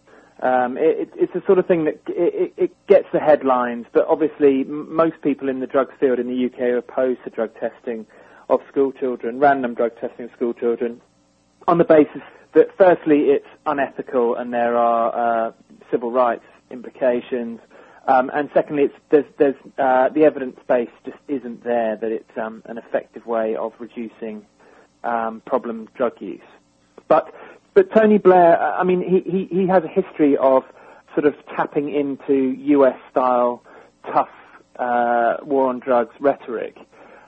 Um, 0.41 0.77
it, 0.77 1.11
it's 1.15 1.33
the 1.33 1.43
sort 1.45 1.59
of 1.59 1.67
thing 1.67 1.83
that 1.83 1.99
it, 2.07 2.53
it, 2.55 2.87
gets 2.87 3.07
the 3.11 3.19
headlines, 3.19 3.85
but 3.91 4.07
obviously 4.07 4.61
m- 4.61 4.93
most 4.95 5.21
people 5.21 5.49
in 5.49 5.59
the 5.59 5.67
drug 5.67 5.91
field 5.99 6.17
in 6.17 6.27
the 6.27 6.45
UK 6.45 6.61
are 6.61 6.77
opposed 6.77 7.21
to 7.25 7.29
drug 7.29 7.53
testing 7.59 8.05
of 8.49 8.61
school 8.69 8.93
children, 8.93 9.39
random 9.39 9.73
drug 9.73 9.91
testing 9.99 10.25
of 10.25 10.31
school 10.31 10.53
children, 10.53 11.01
on 11.67 11.77
the 11.77 11.83
basis 11.83 12.21
that 12.53 12.75
firstly 12.77 13.29
it's 13.29 13.47
unethical 13.65 14.35
and 14.35 14.53
there 14.53 14.75
are 14.75 15.47
uh, 15.47 15.51
civil 15.91 16.11
rights 16.11 16.45
implications, 16.71 17.59
um, 18.07 18.31
and 18.33 18.49
secondly 18.53 18.83
it's, 18.83 18.95
there's, 19.09 19.25
there's 19.37 19.55
uh, 19.77 20.09
the 20.09 20.23
evidence 20.23 20.59
base 20.67 20.89
just 21.05 21.17
isn't 21.27 21.63
there 21.63 21.95
that 21.95 22.11
it's 22.11 22.37
um, 22.37 22.63
an 22.65 22.77
effective 22.77 23.25
way 23.25 23.55
of 23.55 23.73
reducing 23.79 24.45
um, 25.03 25.41
problem 25.45 25.87
drug 25.95 26.19
use. 26.19 26.41
But 27.07 27.33
but 27.73 27.91
Tony 27.93 28.17
Blair, 28.17 28.61
I 28.61 28.83
mean, 28.83 29.01
he, 29.01 29.29
he, 29.29 29.45
he 29.45 29.67
has 29.67 29.83
a 29.83 29.87
history 29.87 30.35
of 30.37 30.63
sort 31.13 31.25
of 31.25 31.35
tapping 31.55 31.93
into 31.93 32.33
US 32.57 32.97
style 33.11 33.63
tough 34.11 34.29
uh, 34.77 35.37
war 35.43 35.69
on 35.69 35.79
drugs 35.79 36.15
rhetoric. 36.19 36.77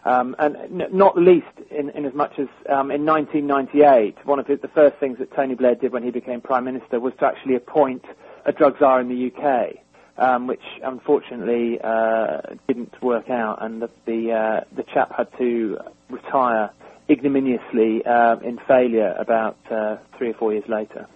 Um, 0.04 0.36
and 0.40 0.56
n- 0.56 0.90
not 0.92 1.16
least 1.16 1.46
in, 1.70 1.90
in 1.92 2.06
as 2.06 2.14
much 2.14 2.34
as 2.40 2.48
um, 2.68 2.90
in 2.90 3.06
1998, 3.06 4.26
one 4.26 4.40
of 4.40 4.48
the, 4.48 4.56
the 4.56 4.68
first 4.68 4.98
things 4.98 5.20
that 5.20 5.32
Tony 5.36 5.54
Blair 5.54 5.76
did 5.76 5.94
when 5.94 6.02
he 6.02 6.10
became 6.10 6.42
Prime 6.42 6.64
Minister 6.64 7.00
was 7.00 7.14
to 7.20 7.26
actually 7.26 7.56
appoint 7.56 8.04
a 8.46 8.52
drug 8.52 8.80
czar 8.80 9.00
in 9.00 9.10
the 9.10 9.32
UK, 9.32 9.76
um, 10.18 10.48
which 10.48 10.64
unfortunately 10.84 11.80
uh, 11.84 12.42
didn't 12.68 13.00
work 13.04 13.30
out, 13.30 13.60
and 13.62 13.82
the 13.82 13.90
the, 14.06 14.32
uh, 14.32 14.64
the 14.76 14.84
chap 14.92 15.12
had 15.16 15.28
to 15.38 15.78
retire 16.10 16.72
ignominiously 17.08 18.04
uh, 18.06 18.38
in 18.44 18.58
failure 18.68 19.14
about 19.20 19.58
uh, 19.70 19.98
three 20.18 20.32
or 20.32 20.34
four 20.34 20.54
years 20.54 20.68
later. 20.68 21.08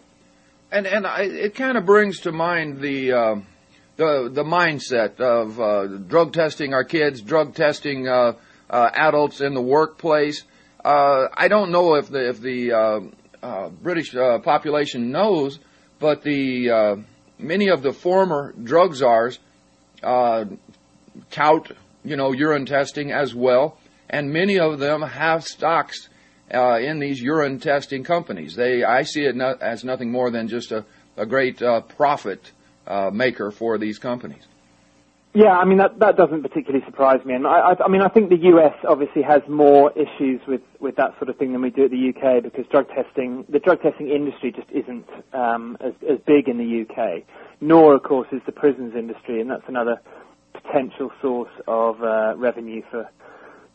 And 0.71 0.85
and 0.85 1.07
I, 1.07 1.21
it 1.21 1.55
kind 1.55 1.77
of 1.77 1.85
brings 1.85 2.19
to 2.21 2.31
mind 2.31 2.81
the 2.81 3.13
uh, 3.13 3.35
the 3.97 4.29
the 4.31 4.43
mindset 4.43 5.19
of 5.19 5.59
uh, 5.59 5.87
drug 5.87 6.33
testing 6.33 6.73
our 6.73 6.83
kids, 6.83 7.21
drug 7.21 7.55
testing 7.55 8.07
uh, 8.69 8.73
uh, 8.73 8.89
adults 8.93 9.41
in 9.41 9.53
the 9.53 9.61
workplace. 9.61 10.43
I 10.83 11.47
don't 11.47 11.71
know 11.71 11.95
if 11.95 12.09
the 12.09 12.29
if 12.29 12.41
the 12.41 13.11
British 13.81 14.13
population 14.13 15.11
knows, 15.11 15.59
but 15.99 16.21
the 16.23 17.03
many 17.39 17.69
of 17.69 17.81
the 17.81 17.93
former 17.93 18.53
drug 18.63 18.95
czars 18.95 19.39
tout 20.01 21.71
you 22.03 22.15
know 22.15 22.31
urine 22.31 22.65
testing 22.65 23.11
as 23.11 23.33
well 23.33 23.77
and 24.09 24.31
many 24.31 24.59
of 24.59 24.79
them 24.79 25.01
have 25.01 25.43
stocks 25.43 26.09
uh, 26.53 26.77
in 26.77 26.99
these 26.99 27.21
urine 27.21 27.59
testing 27.59 28.03
companies. 28.03 28.55
They, 28.55 28.83
I 28.83 29.03
see 29.03 29.25
it 29.25 29.39
as 29.61 29.83
nothing 29.83 30.11
more 30.11 30.29
than 30.29 30.47
just 30.47 30.71
a, 30.71 30.85
a 31.17 31.25
great 31.25 31.61
uh, 31.61 31.81
profit 31.81 32.51
uh, 32.85 33.09
maker 33.11 33.51
for 33.51 33.77
these 33.77 33.97
companies. 33.97 34.43
Yeah, 35.35 35.57
I 35.57 35.65
mean 35.65 35.79
that 35.79 35.99
that 35.99 36.15
doesn't 36.15 36.43
particularly 36.43 36.85
surprise 36.85 37.19
me, 37.25 37.33
and 37.33 37.45
I, 37.45 37.59
I, 37.59 37.83
I 37.83 37.87
mean 37.89 38.01
I 38.01 38.07
think 38.07 38.29
the 38.29 38.37
US 38.55 38.73
obviously 38.87 39.21
has 39.21 39.41
more 39.49 39.91
issues 39.91 40.39
with, 40.47 40.61
with 40.79 40.95
that 40.95 41.11
sort 41.19 41.27
of 41.29 41.35
thing 41.37 41.51
than 41.51 41.61
we 41.61 41.71
do 41.71 41.83
at 41.83 41.91
the 41.91 42.13
UK 42.15 42.41
because 42.41 42.65
drug 42.71 42.87
testing, 42.87 43.43
the 43.49 43.59
drug 43.59 43.81
testing 43.81 44.09
industry 44.09 44.53
just 44.53 44.69
isn't 44.71 45.05
um, 45.33 45.77
as 45.81 45.91
as 46.09 46.19
big 46.25 46.47
in 46.47 46.57
the 46.57 46.85
UK, 46.87 47.23
nor 47.59 47.95
of 47.95 48.03
course 48.03 48.29
is 48.31 48.41
the 48.45 48.53
prisons 48.53 48.95
industry, 48.95 49.41
and 49.41 49.51
that's 49.51 49.67
another 49.67 49.99
potential 50.53 51.11
source 51.21 51.51
of 51.67 52.01
uh, 52.01 52.33
revenue 52.37 52.81
for 52.89 53.09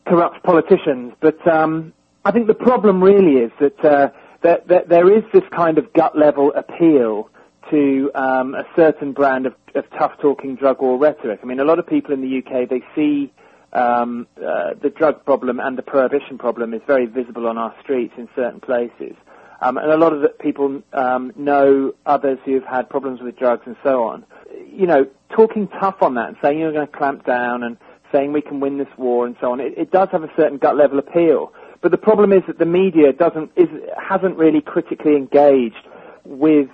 corrupt 0.07 0.43
politicians. 0.43 1.13
But 1.21 1.47
um, 1.47 1.93
I 2.25 2.31
think 2.31 2.47
the 2.47 2.55
problem 2.55 3.05
really 3.05 3.43
is 3.43 3.53
that, 3.61 3.85
uh, 3.85 4.09
that, 4.43 4.69
that 4.69 4.89
there 4.89 5.13
is 5.13 5.25
this 5.33 5.45
kind 5.51 5.77
of 5.77 5.93
gut 5.93 6.17
level 6.17 6.53
appeal 6.57 7.31
to 7.71 8.11
um, 8.15 8.55
a 8.55 8.65
certain 8.75 9.13
brand 9.13 9.47
of, 9.47 9.55
of 9.75 9.85
tough 9.99 10.13
talking 10.21 10.57
drug 10.57 10.81
war 10.81 10.99
rhetoric. 10.99 11.41
I 11.43 11.47
mean, 11.47 11.61
a 11.61 11.65
lot 11.65 11.79
of 11.79 11.87
people 11.87 12.13
in 12.13 12.21
the 12.21 12.39
UK 12.39 12.69
they 12.69 12.83
see 12.95 13.33
um, 13.73 14.27
uh, 14.37 14.75
the 14.81 14.91
drug 14.91 15.25
problem 15.25 15.61
and 15.61 15.79
the 15.79 15.83
prohibition 15.83 16.39
problem 16.39 16.75
is 16.75 16.83
very 16.87 17.07
visible 17.07 17.47
on 17.47 17.59
our 17.59 17.75
streets 17.83 18.15
in 18.17 18.29
certain 18.35 18.61
places. 18.61 19.15
Um, 19.61 19.77
and 19.77 19.93
a 19.93 19.97
lot 19.97 20.13
of 20.13 20.39
people 20.39 20.83
um, 20.93 21.33
know 21.37 21.95
others 22.07 22.39
who 22.45 22.55
have 22.55 22.65
had 22.65 22.89
problems 22.89 23.21
with 23.21 23.37
drugs 23.39 23.63
and 23.67 23.77
so 23.83 24.05
on. 24.05 24.25
You 24.73 24.87
know, 24.87 25.07
talking 25.29 25.69
tough 25.69 26.03
on 26.03 26.15
that 26.15 26.29
and 26.29 26.37
saying 26.43 26.59
you're 26.59 26.73
going 26.73 26.87
to 26.87 26.97
clamp 26.97 27.27
down 27.27 27.63
and 27.63 27.77
saying 28.11 28.33
we 28.33 28.41
can 28.41 28.61
win 28.61 28.79
this 28.79 28.89
war 28.97 29.27
and 29.27 29.37
so 29.41 29.53
on. 29.53 29.61
It, 29.61 29.75
it 29.77 29.91
does 29.91 30.09
have 30.13 30.25
a 30.25 30.31
certain 30.37 30.59
gut 30.59 30.77
level 30.77 30.99
appeal. 30.99 31.53
But 31.83 31.93
the 31.93 31.99
problem 31.99 32.33
is 32.33 32.43
that 32.47 32.59
the 32.59 32.67
media 32.67 33.13
doesn't, 33.13 33.53
is, 33.57 33.69
hasn't 33.99 34.37
really 34.37 34.61
critically 34.61 35.17
engaged 35.17 35.87
with 36.25 36.69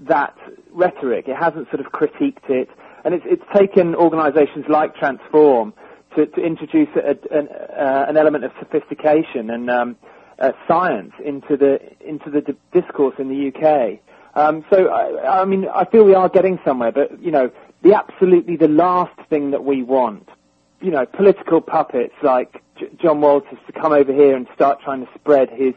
that 0.00 0.36
rhetoric. 0.72 1.28
It 1.28 1.36
hasn't 1.36 1.68
sort 1.70 1.80
of 1.80 1.92
critiqued 1.92 2.48
it. 2.48 2.68
And 3.04 3.14
it's, 3.14 3.24
it's 3.26 3.44
taken 3.54 3.94
organizations 3.94 4.66
like 4.68 4.96
Transform 4.96 5.72
to, 6.16 6.26
to 6.26 6.40
introduce 6.42 6.88
a, 6.96 7.16
an, 7.36 7.48
uh, 7.48 8.06
an 8.08 8.16
element 8.16 8.44
of 8.44 8.52
sophistication 8.58 9.50
and 9.50 9.70
um, 9.70 9.96
uh, 10.38 10.52
science 10.66 11.12
into 11.24 11.56
the, 11.56 11.80
into 12.00 12.30
the 12.30 12.40
d- 12.40 12.56
discourse 12.72 13.14
in 13.18 13.28
the 13.28 13.48
UK. 13.48 14.00
Um, 14.34 14.64
so, 14.70 14.88
I, 14.88 15.40
I 15.40 15.44
mean, 15.44 15.66
I 15.68 15.84
feel 15.84 16.04
we 16.04 16.14
are 16.14 16.28
getting 16.28 16.58
somewhere, 16.64 16.92
but, 16.92 17.20
you 17.22 17.30
know, 17.30 17.50
the 17.82 17.94
absolutely 17.94 18.56
the 18.56 18.68
last 18.68 19.18
thing 19.28 19.50
that 19.52 19.64
we 19.64 19.82
want 19.82 20.28
you 20.80 20.90
know, 20.90 21.06
political 21.06 21.60
puppets 21.60 22.14
like 22.22 22.62
J- 22.76 22.90
John 23.00 23.20
Walters 23.20 23.58
to 23.66 23.72
come 23.72 23.92
over 23.92 24.12
here 24.12 24.36
and 24.36 24.46
start 24.54 24.80
trying 24.82 25.04
to 25.04 25.12
spread 25.14 25.50
his 25.50 25.74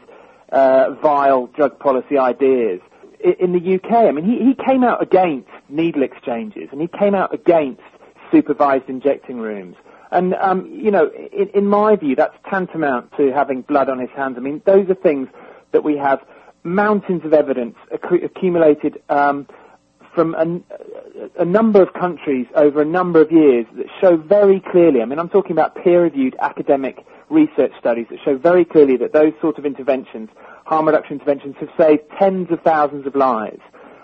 uh, 0.52 0.94
vile 1.02 1.46
drug 1.48 1.78
policy 1.78 2.18
ideas. 2.18 2.80
In 3.22 3.52
the 3.52 3.74
UK, 3.74 3.92
I 3.92 4.12
mean, 4.12 4.24
he, 4.24 4.44
he 4.44 4.54
came 4.54 4.82
out 4.82 5.02
against 5.02 5.48
needle 5.68 6.02
exchanges 6.02 6.68
and 6.72 6.80
he 6.80 6.88
came 6.88 7.14
out 7.14 7.34
against 7.34 7.82
supervised 8.30 8.88
injecting 8.88 9.38
rooms. 9.38 9.76
And, 10.10 10.34
um, 10.34 10.66
you 10.66 10.90
know, 10.90 11.10
in, 11.32 11.48
in 11.50 11.66
my 11.66 11.96
view, 11.96 12.16
that's 12.16 12.34
tantamount 12.48 13.12
to 13.16 13.32
having 13.32 13.62
blood 13.62 13.88
on 13.88 13.98
his 13.98 14.10
hands. 14.10 14.36
I 14.36 14.40
mean, 14.40 14.62
those 14.64 14.88
are 14.88 14.94
things 14.94 15.28
that 15.72 15.84
we 15.84 15.96
have 15.98 16.20
mountains 16.64 17.24
of 17.24 17.32
evidence 17.32 17.76
acc- 17.92 18.22
accumulated 18.24 19.02
um, 19.08 19.46
from 20.14 20.34
a, 20.34 21.42
a, 21.42 21.44
number 21.44 21.82
of 21.82 21.92
countries 21.92 22.46
over 22.54 22.82
a 22.82 22.84
number 22.84 23.20
of 23.20 23.30
years 23.30 23.66
that 23.76 23.86
show 24.00 24.16
very 24.16 24.60
clearly, 24.60 25.02
I 25.02 25.04
mean, 25.04 25.18
I'm 25.18 25.28
talking 25.28 25.52
about 25.52 25.76
peer-reviewed 25.76 26.36
academic 26.40 27.04
research 27.28 27.72
studies 27.78 28.06
that 28.10 28.18
show 28.24 28.36
very 28.36 28.64
clearly 28.64 28.96
that 28.98 29.12
those 29.12 29.32
sort 29.40 29.58
of 29.58 29.64
interventions, 29.64 30.28
harm 30.66 30.86
reduction 30.86 31.14
interventions, 31.14 31.56
have 31.60 31.70
saved 31.78 32.02
tens 32.18 32.50
of 32.50 32.60
thousands 32.62 33.06
of 33.06 33.14
lives, 33.14 33.60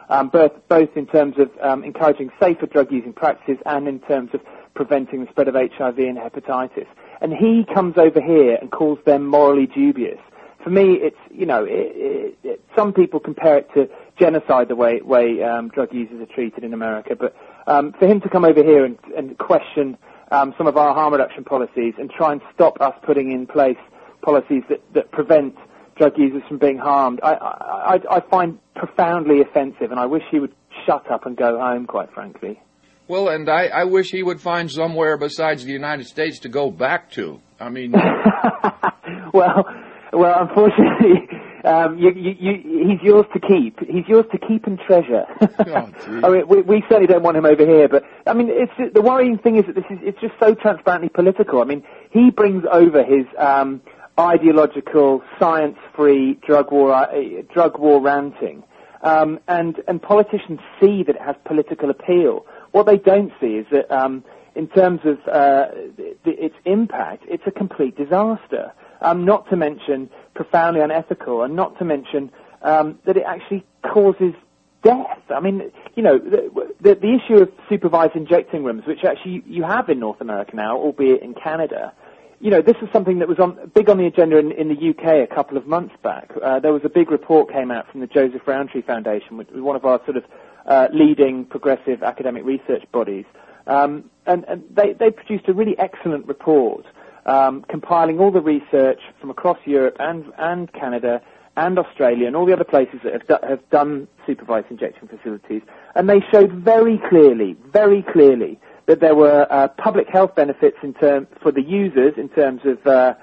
um, 0.09 0.29
both, 0.29 0.53
both 0.69 0.97
in 0.97 1.07
terms 1.07 1.35
of 1.39 1.51
um, 1.61 1.83
encouraging 1.83 2.31
safer 2.41 2.67
drug-using 2.67 3.13
practices 3.13 3.59
and 3.67 3.89
in 3.89 3.99
terms 4.01 4.31
of 4.33 4.41
preventing 4.75 5.25
the 5.25 5.31
spread 5.31 5.49
of 5.49 5.55
HIV 5.55 5.99
and 5.99 6.19
hepatitis. 6.19 6.87
And 7.21 7.33
he 7.33 7.65
comes 7.75 7.97
over 7.97 8.21
here 8.21 8.59
and 8.61 8.71
calls 8.71 8.99
them 9.05 9.27
morally 9.27 9.67
dubious, 9.67 10.19
for 10.67 10.71
me, 10.71 10.95
it's 10.95 11.17
you 11.31 11.47
know, 11.47 11.65
it, 11.65 11.93
it, 11.95 12.39
it, 12.43 12.65
some 12.75 12.93
people 12.93 13.21
compare 13.21 13.57
it 13.59 13.73
to 13.75 13.89
genocide 14.18 14.68
the 14.68 14.76
way 14.76 15.00
way 15.02 15.42
um, 15.42 15.68
drug 15.68 15.92
users 15.92 16.20
are 16.20 16.35
treated 16.35 16.64
in 16.64 16.73
America, 16.75 17.14
but 17.18 17.35
um, 17.66 17.92
for 17.99 18.06
him 18.06 18.20
to 18.20 18.28
come 18.28 18.44
over 18.44 18.62
here 18.62 18.85
and, 18.85 18.99
and 19.16 19.37
question 19.38 19.96
um, 20.30 20.54
some 20.58 20.66
of 20.66 20.76
our 20.76 20.94
harm 20.94 21.12
reduction 21.12 21.44
policies 21.44 21.94
and 21.99 22.11
try 22.11 22.32
and 22.32 22.40
stop 22.54 22.80
us 22.80 22.94
putting 23.04 23.32
in 23.32 23.46
place 23.46 23.78
policies 24.23 24.62
that, 24.68 24.82
that 24.94 25.11
prevent 25.12 25.54
drug 25.96 26.12
users 26.16 26.42
from 26.49 26.58
being 26.58 26.78
harmed, 26.78 27.20
I, 27.23 27.35
I, 27.35 28.16
I 28.16 28.20
find 28.30 28.58
profoundly 28.75 29.40
offensive, 29.40 29.90
and 29.90 29.99
I 29.99 30.06
wish 30.06 30.23
he 30.30 30.38
would 30.38 30.54
shut 30.85 31.11
up 31.11 31.26
and 31.26 31.37
go 31.37 31.58
home, 31.58 31.87
quite 31.87 32.12
frankly. 32.12 32.61
Well, 33.08 33.28
and 33.28 33.49
I, 33.49 33.66
I 33.66 33.85
wish 33.85 34.11
he 34.11 34.23
would 34.23 34.40
find 34.40 34.70
somewhere 34.70 35.16
besides 35.16 35.64
the 35.64 35.73
United 35.73 36.06
States 36.06 36.40
to 36.40 36.49
go 36.49 36.70
back 36.70 37.11
to. 37.12 37.40
I 37.61 37.70
mean, 37.70 37.92
well, 39.32 39.64
well, 40.12 40.35
unfortunately, 40.40 41.28
um, 41.66 41.99
you, 41.99 42.12
you, 42.12 42.37
you, 42.38 42.88
he's 42.88 43.02
yours 43.02 43.26
to 43.32 43.40
keep. 43.40 43.80
He's 43.80 44.06
yours 44.06 44.25
to 44.30 44.38
keep 44.38 44.66
and 44.66 44.78
treasure. 44.78 45.26
oh, 45.40 45.90
I 46.25 46.28
mean, 46.28 46.49
we, 46.49 46.62
we, 46.62 46.80
certainly 46.82 47.08
don't 47.08 47.23
want 47.23 47.37
him 47.37 47.44
over 47.44 47.66
here. 47.66 47.88
But 47.88 48.04
I 48.26 48.35
mean, 48.35 48.49
it's 48.50 48.94
the 48.94 49.02
worrying 49.02 49.38
thing 49.38 49.56
is 49.56 49.66
that 49.66 49.75
this 49.75 49.85
is 49.90 49.99
it's 50.02 50.20
just 50.20 50.35
so 50.38 50.54
transparently 50.54 51.08
political. 51.08 51.61
I 51.61 51.64
mean, 51.64 51.82
he 52.11 52.30
brings 52.30 52.64
over 52.70 53.02
his 53.02 53.26
um, 53.37 53.82
ideological, 54.18 55.23
science-free 55.40 56.35
drug 56.46 56.70
war 56.70 56.92
uh, 56.92 57.06
drug 57.52 57.78
war 57.78 58.00
ranting, 58.00 58.62
um, 59.02 59.40
and 59.49 59.82
and 59.88 60.00
politicians 60.00 60.61
see 60.80 61.02
that 61.02 61.16
it 61.16 61.23
has 61.23 61.35
political 61.44 61.90
appeal. 61.90 62.46
What 62.70 62.87
they 62.87 62.99
don't 62.99 63.32
see 63.40 63.56
is 63.56 63.66
that. 63.73 63.90
Um, 63.90 64.25
in 64.54 64.68
terms 64.68 65.00
of 65.04 65.18
uh, 65.28 65.68
the, 65.99 66.16
its 66.25 66.54
impact, 66.64 67.25
it's 67.28 67.42
a 67.46 67.50
complete 67.50 67.94
disaster. 67.94 68.73
Um, 69.02 69.26
not 69.26 69.46
to 69.50 69.56
mention 69.56 70.08
profoundly 70.37 70.83
unethical, 70.83 71.43
and 71.43 71.57
not 71.57 71.78
to 71.78 71.85
mention 71.85 72.31
um, 72.62 72.99
that 73.07 73.16
it 73.16 73.25
actually 73.26 73.64
causes 73.83 74.35
death. 74.83 75.19
I 75.31 75.40
mean, 75.40 75.73
you 75.97 76.02
know, 76.02 76.19
the, 76.19 76.50
the, 76.81 76.95
the, 76.95 77.14
issue 77.14 77.43
of 77.43 77.50
supervised 77.69 78.14
injecting 78.14 78.62
rooms, 78.62 78.85
which 78.87 79.05
actually 79.05 79.43
you 79.47 79.64
have 79.64 79.88
in 79.88 79.99
North 79.99 80.21
America 80.21 80.55
now, 80.55 80.76
albeit 80.76 81.23
in 81.23 81.35
Canada. 81.35 81.93
You 82.38 82.50
know, 82.50 82.61
this 82.61 82.76
is 82.83 82.88
something 82.93 83.19
that 83.21 83.28
was 83.28 83.38
on, 83.38 83.71
big 83.75 83.88
on 83.88 83.97
the 83.97 84.07
agenda 84.07 84.37
in, 84.38 84.52
in 84.52 84.69
the 84.69 84.90
UK 84.90 85.28
a 85.28 85.35
couple 85.35 85.57
of 85.57 85.66
months 85.66 85.95
back. 86.02 86.31
Uh, 86.40 86.61
there 86.61 86.73
was 86.73 86.83
a 86.85 86.90
big 86.90 87.11
report 87.11 87.50
came 87.50 87.71
out 87.71 87.90
from 87.90 88.00
the 88.00 88.07
Joseph 88.07 88.43
Rowntree 88.47 88.83
Foundation, 88.83 89.38
which 89.38 89.49
was 89.50 89.62
one 89.62 89.75
of 89.75 89.85
our 89.87 90.00
sort 90.05 90.19
of 90.19 90.25
uh, 90.66 90.88
leading 90.93 91.47
progressive 91.47 92.02
academic 92.02 92.45
research 92.45 92.85
bodies. 92.93 93.25
Um, 93.66 94.11
and, 94.26 94.45
and 94.47 94.64
they, 94.71 94.93
they 94.93 95.11
produced 95.11 95.49
a 95.49 95.55
really 95.55 95.76
excellent 95.78 96.26
report 96.28 96.85
um, 97.26 97.64
compiling 97.68 98.18
all 98.18 98.30
the 98.30 98.40
research 98.40 99.00
from 99.21 99.30
across 99.30 99.59
Europe 99.64 99.97
and, 99.99 100.33
and 100.38 100.73
Canada 100.73 101.21
and 101.56 101.78
Australia 101.78 102.26
and 102.26 102.37
all 102.37 102.47
the 102.47 102.52
other 102.52 102.64
places 102.64 103.00
that 103.02 103.12
have, 103.12 103.26
do, 103.26 103.37
have 103.47 103.71
done 103.71 104.09
supervised 104.26 104.66
injection 104.71 105.09
facilities. 105.09 105.62
And 105.95 106.09
they 106.09 106.21
showed 106.33 106.52
very 106.52 107.00
clearly, 107.09 107.56
very 107.73 108.02
clearly, 108.02 108.59
that 108.87 109.00
there 109.00 109.14
were 109.14 109.47
uh, 109.50 109.68
public 109.68 110.09
health 110.09 110.35
benefits 110.35 110.76
in 110.83 110.95
term, 110.95 111.26
for 111.42 111.50
the 111.50 111.62
users 111.62 112.14
in 112.16 112.28
terms 112.28 112.61
of 112.64 112.87
uh, 112.87 113.14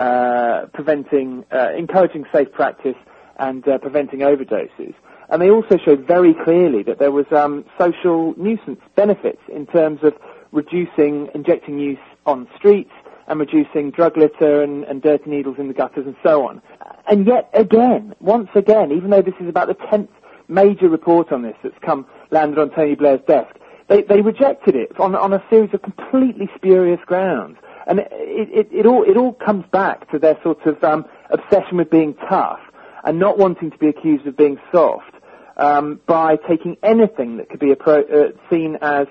uh, 0.00 0.66
preventing, 0.72 1.44
uh, 1.52 1.72
encouraging 1.76 2.24
safe 2.32 2.50
practice 2.52 2.96
and 3.38 3.66
uh, 3.68 3.78
preventing 3.78 4.20
overdoses. 4.20 4.94
And 5.28 5.42
they 5.42 5.50
also 5.50 5.76
showed 5.76 6.06
very 6.06 6.34
clearly 6.44 6.82
that 6.84 6.98
there 6.98 7.10
was 7.10 7.26
um, 7.32 7.64
social 7.78 8.34
nuisance 8.36 8.80
benefits 8.94 9.40
in 9.52 9.66
terms 9.66 10.00
of 10.02 10.14
reducing 10.52 11.28
injecting 11.34 11.78
use 11.78 11.98
on 12.24 12.48
streets, 12.56 12.92
and 13.28 13.40
reducing 13.40 13.90
drug 13.90 14.16
litter 14.16 14.62
and, 14.62 14.84
and 14.84 15.02
dirty 15.02 15.28
needles 15.30 15.56
in 15.58 15.68
the 15.68 15.74
gutters 15.74 16.06
and 16.06 16.16
so 16.22 16.46
on. 16.46 16.62
And 17.08 17.26
yet 17.26 17.50
again, 17.54 18.14
once 18.20 18.48
again, 18.54 18.92
even 18.92 19.10
though 19.10 19.22
this 19.22 19.34
is 19.40 19.48
about 19.48 19.68
the 19.68 19.74
tenth 19.90 20.10
major 20.48 20.88
report 20.88 21.32
on 21.32 21.42
this 21.42 21.56
that's 21.62 21.78
come 21.80 22.06
landed 22.30 22.58
on 22.58 22.70
Tony 22.70 22.94
Blair's 22.94 23.20
desk, 23.26 23.54
they, 23.88 24.02
they 24.02 24.20
rejected 24.20 24.74
it 24.74 24.98
on, 24.98 25.14
on 25.14 25.32
a 25.32 25.42
series 25.48 25.72
of 25.72 25.82
completely 25.82 26.48
spurious 26.56 27.00
grounds. 27.06 27.58
And 27.86 28.00
it, 28.00 28.08
it, 28.10 28.68
it, 28.72 28.86
all, 28.86 29.04
it 29.04 29.16
all 29.16 29.32
comes 29.32 29.64
back 29.70 30.10
to 30.10 30.18
their 30.18 30.38
sort 30.42 30.64
of 30.66 30.82
um, 30.82 31.04
obsession 31.30 31.76
with 31.76 31.90
being 31.90 32.14
tough 32.28 32.60
and 33.04 33.18
not 33.18 33.38
wanting 33.38 33.70
to 33.70 33.78
be 33.78 33.86
accused 33.86 34.26
of 34.26 34.36
being 34.36 34.58
soft 34.72 35.14
um, 35.56 36.00
by 36.06 36.36
taking 36.48 36.76
anything 36.82 37.36
that 37.36 37.48
could 37.48 37.60
be 37.60 37.72
appro- 37.72 38.10
uh, 38.12 38.32
seen 38.50 38.76
as 38.82 39.06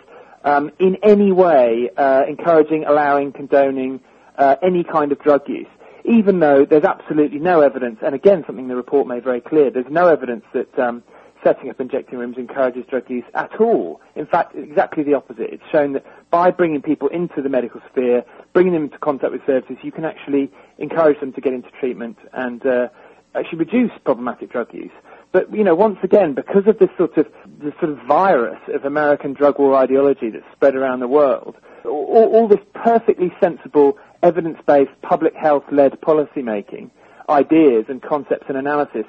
um, 0.46 0.72
in 0.80 0.98
any 1.04 1.32
way 1.32 1.90
uh, 1.98 2.24
encouraging, 2.28 2.86
allowing, 2.86 3.34
condoning 3.34 4.00
uh, 4.38 4.56
any 4.64 4.84
kind 4.84 5.12
of 5.12 5.20
drug 5.20 5.42
use, 5.50 5.68
even 6.06 6.40
though 6.40 6.66
there's 6.66 6.84
absolutely 6.84 7.40
no 7.40 7.62
evidence, 7.62 7.98
and 8.02 8.16
again 8.16 8.44
something 8.46 8.68
the 8.68 8.76
report 8.76 9.08
made 9.08 9.24
very 9.24 9.42
clear, 9.42 9.70
there's 9.72 9.90
no 9.90 10.08
evidence 10.08 10.46
that 10.54 10.80
um, 10.80 11.04
setting 11.44 11.70
up 11.70 11.80
injecting 11.82 12.20
rooms 12.20 12.38
encourages 12.38 12.86
drug 12.90 13.10
use 13.10 13.24
at 13.34 13.60
all. 13.60 14.00
In 14.16 14.26
fact, 14.26 14.56
exactly 14.56 15.04
the 15.04 15.14
opposite. 15.16 15.52
It's 15.52 15.64
shown 15.72 15.94
that 15.94 16.06
by 16.30 16.52
bringing 16.52 16.82
people 16.82 17.08
into 17.10 17.42
the 17.42 17.50
medical 17.50 17.82
sphere, 17.92 18.24
bringing 18.54 18.74
them 18.74 18.84
into 18.86 18.98
contact 19.00 19.32
with 19.32 19.46
services, 19.46 19.78
you 19.82 19.92
can 19.92 20.06
actually 20.06 20.52
encourage 20.78 21.20
them 21.20 21.34
to 21.34 21.42
get 21.42 21.54
into 21.54 21.70
treatment 21.80 22.18
and 22.34 22.66
uh, 22.66 22.88
actually 23.36 23.60
reduce 23.60 23.92
problematic 24.04 24.52
drug 24.52 24.74
use. 24.74 24.92
But 25.36 25.54
you 25.54 25.66
know, 25.66 25.76
once 25.76 25.98
again, 26.02 26.34
because 26.34 26.66
of 26.66 26.80
this 26.80 26.88
sort 26.98 27.18
of 27.18 27.28
the 27.60 27.74
sort 27.82 27.92
of 27.92 27.98
virus 28.08 28.58
of 28.74 28.86
American 28.86 29.34
drug 29.34 29.60
war 29.60 29.76
ideology 29.76 30.30
that's 30.30 30.46
spread 30.54 30.76
around 30.78 31.02
the 31.02 31.10
world, 31.10 31.58
all, 31.84 32.30
all 32.34 32.48
this 32.48 32.62
perfectly 32.74 33.34
sensible, 33.42 33.98
evidence-based, 34.24 34.92
public 35.02 35.36
health-led 35.36 36.00
policy 36.00 36.42
making, 36.42 36.90
ideas 37.28 37.84
and 37.90 38.02
concepts 38.02 38.46
and 38.48 38.56
analysis 38.56 39.04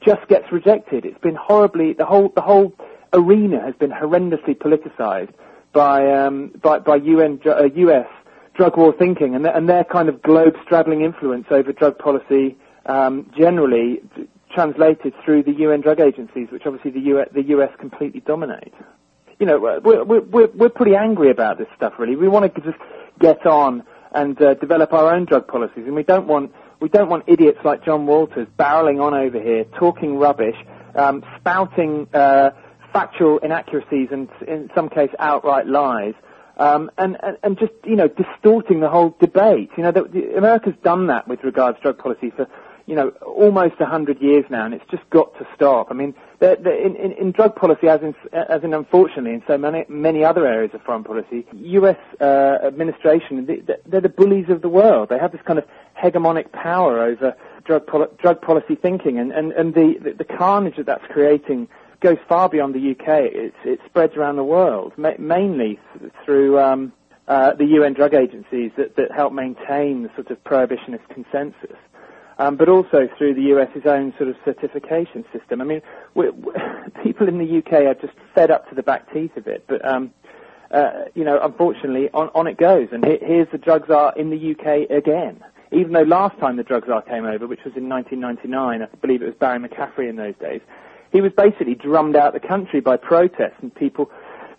just 0.00 0.24
gets 0.28 0.52
rejected. 0.52 1.04
It's 1.04 1.18
been 1.18 1.34
horribly 1.34 1.94
the 1.94 2.06
whole 2.06 2.28
the 2.28 2.42
whole 2.42 2.72
arena 3.12 3.60
has 3.60 3.74
been 3.74 3.90
horrendously 3.90 4.56
politicized 4.56 5.32
by 5.72 6.08
um, 6.12 6.52
by, 6.62 6.78
by 6.78 6.94
UN 6.94 7.40
uh, 7.44 7.64
US 7.64 8.06
drug 8.54 8.76
war 8.76 8.94
thinking 8.96 9.34
and, 9.34 9.44
and 9.48 9.68
their 9.68 9.82
kind 9.82 10.08
of 10.08 10.22
globe 10.22 10.54
straddling 10.64 11.00
influence 11.00 11.46
over 11.50 11.72
drug 11.72 11.98
policy 11.98 12.56
um, 12.86 13.28
generally 13.36 14.00
translated 14.52 15.14
through 15.24 15.42
the 15.44 15.52
UN 15.52 15.80
drug 15.80 16.00
agencies, 16.00 16.48
which 16.50 16.62
obviously 16.66 16.90
the 16.90 17.00
US, 17.16 17.28
the 17.32 17.42
US 17.56 17.70
completely 17.78 18.20
dominate. 18.20 18.74
You 19.38 19.46
know, 19.46 19.58
we're, 19.58 20.04
we're, 20.04 20.46
we're 20.48 20.68
pretty 20.68 20.94
angry 20.94 21.30
about 21.30 21.58
this 21.58 21.66
stuff, 21.76 21.94
really. 21.98 22.16
We 22.16 22.28
want 22.28 22.54
to 22.54 22.60
just 22.60 22.78
get 23.18 23.44
on 23.46 23.82
and 24.12 24.40
uh, 24.40 24.54
develop 24.54 24.92
our 24.92 25.14
own 25.14 25.24
drug 25.24 25.48
policies, 25.48 25.84
and 25.86 25.94
we 25.94 26.02
don't 26.02 26.26
want 26.26 26.52
we 26.80 26.88
don't 26.88 27.08
want 27.08 27.24
idiots 27.28 27.60
like 27.64 27.84
John 27.84 28.06
Walters 28.06 28.48
barreling 28.58 29.00
on 29.00 29.14
over 29.14 29.40
here, 29.40 29.64
talking 29.78 30.18
rubbish, 30.18 30.56
um, 30.96 31.24
spouting 31.38 32.08
uh, 32.12 32.50
factual 32.92 33.38
inaccuracies 33.38 34.08
and, 34.10 34.28
in 34.48 34.68
some 34.74 34.88
case, 34.88 35.10
outright 35.20 35.68
lies. 35.68 36.14
Um, 36.58 36.90
and, 36.98 37.16
and, 37.22 37.38
and 37.44 37.58
just, 37.58 37.72
you 37.84 37.94
know, 37.94 38.08
distorting 38.08 38.80
the 38.80 38.88
whole 38.88 39.16
debate. 39.20 39.70
You 39.76 39.84
know, 39.84 39.92
the, 39.92 40.02
the, 40.02 40.36
America's 40.36 40.74
done 40.82 41.06
that 41.06 41.26
with 41.26 41.42
regards 41.44 41.78
to 41.78 41.82
drug 41.82 41.98
policy 41.98 42.30
for 42.30 42.46
you 42.86 42.94
know, 42.94 43.10
almost 43.24 43.74
a 43.80 43.86
hundred 43.86 44.20
years 44.20 44.44
now, 44.50 44.64
and 44.64 44.74
it's 44.74 44.84
just 44.90 45.08
got 45.10 45.36
to 45.38 45.46
stop. 45.54 45.88
I 45.90 45.94
mean, 45.94 46.14
they're, 46.40 46.56
they're 46.56 46.80
in, 46.86 46.96
in, 46.96 47.12
in, 47.12 47.32
drug 47.32 47.54
policy, 47.54 47.88
as 47.88 48.00
in, 48.02 48.14
as 48.32 48.64
in 48.64 48.74
unfortunately 48.74 49.32
in 49.32 49.42
so 49.46 49.56
many 49.56 49.84
many 49.88 50.24
other 50.24 50.46
areas 50.46 50.72
of 50.74 50.82
foreign 50.82 51.04
policy, 51.04 51.46
U.S. 51.52 51.96
Uh, 52.20 52.58
administration 52.64 53.46
they're 53.86 54.00
the 54.00 54.08
bullies 54.08 54.48
of 54.48 54.62
the 54.62 54.68
world. 54.68 55.08
They 55.08 55.18
have 55.18 55.32
this 55.32 55.42
kind 55.42 55.58
of 55.58 55.64
hegemonic 56.00 56.52
power 56.52 57.02
over 57.02 57.36
drug 57.64 57.86
poli- 57.86 58.08
drug 58.18 58.40
policy 58.42 58.74
thinking, 58.74 59.18
and 59.18 59.32
and, 59.32 59.52
and 59.52 59.74
the, 59.74 59.98
the, 60.02 60.12
the 60.12 60.24
carnage 60.24 60.76
that 60.76 60.86
that's 60.86 61.06
creating 61.08 61.68
goes 62.00 62.18
far 62.28 62.48
beyond 62.48 62.74
the 62.74 62.90
UK. 62.90 63.30
It's, 63.32 63.56
it 63.64 63.80
spreads 63.86 64.16
around 64.16 64.36
the 64.36 64.44
world, 64.44 64.92
ma- 64.96 65.18
mainly 65.18 65.78
through. 66.24 66.58
Um, 66.58 66.92
uh, 67.28 67.54
the 67.54 67.64
UN 67.64 67.92
drug 67.94 68.14
agencies 68.14 68.72
that, 68.76 68.96
that 68.96 69.12
help 69.12 69.32
maintain 69.32 70.02
the 70.02 70.10
sort 70.16 70.28
of 70.32 70.42
prohibitionist 70.42 71.08
consensus 71.08 71.76
um, 72.38 72.56
but 72.56 72.68
also 72.68 73.08
through 73.18 73.34
the 73.34 73.42
US's 73.42 73.86
own 73.86 74.12
sort 74.16 74.30
of 74.30 74.36
certification 74.44 75.24
system. 75.32 75.60
I 75.60 75.64
mean, 75.64 75.82
we, 76.14 76.30
we, 76.30 76.52
people 77.02 77.28
in 77.28 77.38
the 77.38 77.58
UK 77.58 77.72
are 77.84 77.94
just 77.94 78.14
fed 78.34 78.50
up 78.50 78.68
to 78.68 78.74
the 78.74 78.82
back 78.82 79.12
teeth 79.12 79.36
of 79.36 79.46
it, 79.46 79.64
but 79.66 79.84
um, 79.84 80.12
uh, 80.72 81.04
you 81.14 81.24
know, 81.24 81.38
unfortunately, 81.42 82.08
on, 82.14 82.30
on 82.34 82.46
it 82.46 82.56
goes. 82.56 82.88
And 82.92 83.04
he, 83.04 83.18
here's 83.20 83.48
the 83.52 83.58
drug 83.58 83.86
czar 83.86 84.14
in 84.16 84.30
the 84.30 84.52
UK 84.52 84.90
again. 84.90 85.42
Even 85.70 85.92
though 85.92 86.02
last 86.02 86.38
time 86.38 86.56
the 86.56 86.62
drug 86.62 86.86
czar 86.86 87.02
came 87.02 87.24
over, 87.24 87.46
which 87.46 87.64
was 87.64 87.74
in 87.76 87.88
1999, 87.88 88.82
I 88.82 88.96
believe 88.96 89.22
it 89.22 89.26
was 89.26 89.34
Barry 89.34 89.58
McCaffrey 89.58 90.08
in 90.08 90.16
those 90.16 90.34
days, 90.40 90.60
he 91.12 91.20
was 91.20 91.32
basically 91.32 91.74
drummed 91.74 92.16
out 92.16 92.32
the 92.32 92.40
country 92.40 92.80
by 92.80 92.96
protests 92.96 93.56
and 93.60 93.74
people 93.74 94.10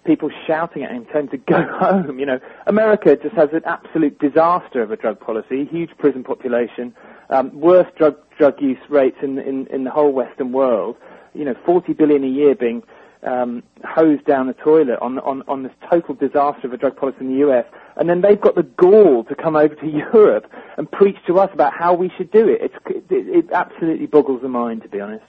people 0.06 0.30
shouting 0.46 0.84
at 0.84 0.92
him, 0.92 1.06
telling 1.06 1.28
him 1.28 1.32
to 1.32 1.38
go 1.38 1.64
home. 1.80 2.20
You 2.20 2.26
know, 2.26 2.40
America 2.68 3.16
just 3.16 3.36
has 3.36 3.50
an 3.54 3.62
absolute 3.66 4.20
disaster 4.20 4.82
of 4.82 4.92
a 4.92 4.98
drug 4.98 5.20
policy, 5.20 5.66
huge 5.66 5.92
prison 5.98 6.24
population, 6.24 6.94
um, 7.30 7.60
worst 7.60 7.96
drug 7.96 8.18
drug 8.38 8.62
use 8.62 8.78
rates 8.90 9.18
in, 9.22 9.40
in 9.40 9.68
in 9.68 9.84
the 9.84 9.92
whole 9.92 10.12
Western 10.12 10.52
world. 10.52 10.96
You 11.34 11.46
know, 11.46 11.56
40 11.66 11.94
billion 11.94 12.24
a 12.24 12.28
year 12.28 12.54
being 12.54 12.84
um, 13.26 13.64
hosed 13.84 14.26
down 14.26 14.48
the 14.48 14.54
toilet 14.54 15.00
on, 15.02 15.20
on, 15.20 15.44
on 15.48 15.64
this 15.64 15.72
total 15.90 16.16
disaster 16.16 16.68
of 16.68 16.74
a 16.74 16.78
drug 16.78 16.96
policy 16.96 17.18
in 17.22 17.28
the 17.28 17.48
US, 17.48 17.66
and 17.96 18.10
then 18.10 18.22
they've 18.22 18.40
got 18.40 18.56
the 18.56 18.64
gall 18.64 19.24
to 19.26 19.36
come 19.36 19.56
over 19.56 19.74
to 19.76 19.88
Europe 20.14 20.46
and 20.78 20.92
preach 20.92 21.18
to 21.28 21.40
us 21.40 21.50
about 21.54 21.74
how 21.74 21.94
we 21.94 22.12
should 22.18 22.32
do 22.32 22.48
it. 22.48 22.62
It's, 22.62 22.76
it, 22.88 23.06
it 23.10 23.52
absolutely 23.52 24.08
boggles 24.08 24.42
the 24.42 24.50
mind, 24.50 24.84
to 24.84 24.90
be 24.90 25.00
honest. 25.00 25.26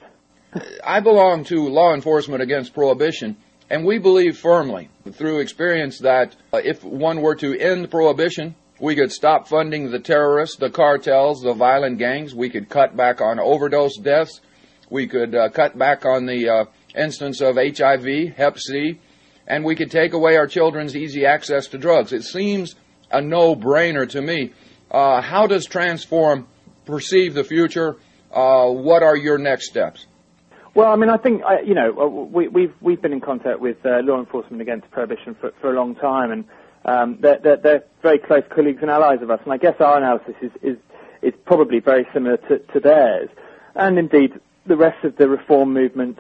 I 0.85 1.01
belong 1.01 1.45
to 1.45 1.69
Law 1.69 1.95
Enforcement 1.95 2.43
Against 2.43 2.75
Prohibition, 2.75 3.37
and 3.71 3.85
we 3.85 3.99
believe 3.99 4.39
firmly, 4.39 4.89
through 5.13 5.41
experience, 5.41 5.99
that 6.01 6.37
uh, 6.53 6.61
if 6.63 6.85
one 6.85 7.23
were 7.23 7.35
to 7.37 7.59
end 7.59 7.91
prohibition, 7.91 8.55
we 8.85 8.95
could 8.95 9.11
stop 9.11 9.49
funding 9.49 9.91
the 9.91 9.99
terrorists, 9.99 10.57
the 10.57 10.69
cartels, 10.69 11.41
the 11.41 11.55
violent 11.55 11.99
gangs. 11.99 12.35
We 12.35 12.51
could 12.51 12.69
cut 12.69 12.95
back 12.95 13.23
on 13.23 13.41
overdose 13.41 13.97
deaths. 13.97 14.43
We 14.91 15.07
could 15.07 15.35
uh, 15.35 15.49
cut 15.49 15.79
back 15.79 16.05
on 16.05 16.27
the 16.27 16.49
uh, 16.51 16.65
instance 16.95 17.41
of 17.41 17.57
HIV, 17.57 18.37
Hep 18.37 18.59
C, 18.59 19.01
and 19.47 19.65
we 19.65 19.75
could 19.75 19.91
take 19.91 20.13
away 20.13 20.37
our 20.37 20.47
children's 20.47 20.95
easy 20.95 21.25
access 21.25 21.67
to 21.69 21.79
drugs. 21.79 22.13
It 22.13 22.25
seems 22.25 22.75
a 23.11 23.23
no-brainer 23.23 24.07
to 24.11 24.21
me. 24.21 24.53
Uh, 24.91 25.23
how 25.23 25.47
does 25.47 25.65
Transform 25.65 26.47
perceive 26.85 27.33
the 27.33 27.45
future? 27.45 27.97
Uh, 28.31 28.69
what 28.69 29.03
are 29.03 29.17
your 29.17 29.39
next 29.39 29.71
steps? 29.71 30.07
Well, 30.75 30.93
I 30.93 30.97
mean, 30.97 31.09
I 31.09 31.17
think 31.17 31.41
you 31.65 31.75
know 31.75 31.99
uh, 31.99 32.07
we, 32.07 32.49
we've 32.49 32.75
we've 32.83 33.01
been 33.01 33.13
in 33.15 33.21
contact 33.23 33.61
with 33.61 33.79
uh, 33.87 34.01
law 34.03 34.19
enforcement 34.19 34.61
against 34.61 34.91
prohibition 34.91 35.35
for 35.41 35.53
for 35.61 35.73
a 35.73 35.75
long 35.75 35.95
time, 35.95 36.33
and 36.33 36.45
um, 36.85 37.19
they're, 37.21 37.39
they're, 37.39 37.57
they're 37.57 37.85
very 38.03 38.19
close 38.19 38.43
colleagues 38.55 38.81
and 38.83 38.91
allies 38.91 39.23
of 39.23 39.31
us. 39.31 39.41
And 39.45 39.53
I 39.53 39.57
guess 39.57 39.81
our 39.81 39.97
analysis 39.97 40.35
is 40.43 40.53
is, 40.63 40.77
is 41.23 41.35
probably 41.47 41.81
very 41.81 42.07
similar 42.13 42.37
to, 42.49 42.59
to 42.59 42.81
theirs, 42.81 43.29
and 43.75 43.99
indeed 43.99 44.33
the 44.67 44.77
rest 44.77 45.05
of 45.05 45.17
the 45.17 45.29
reform 45.29 45.73
movement 45.73 46.19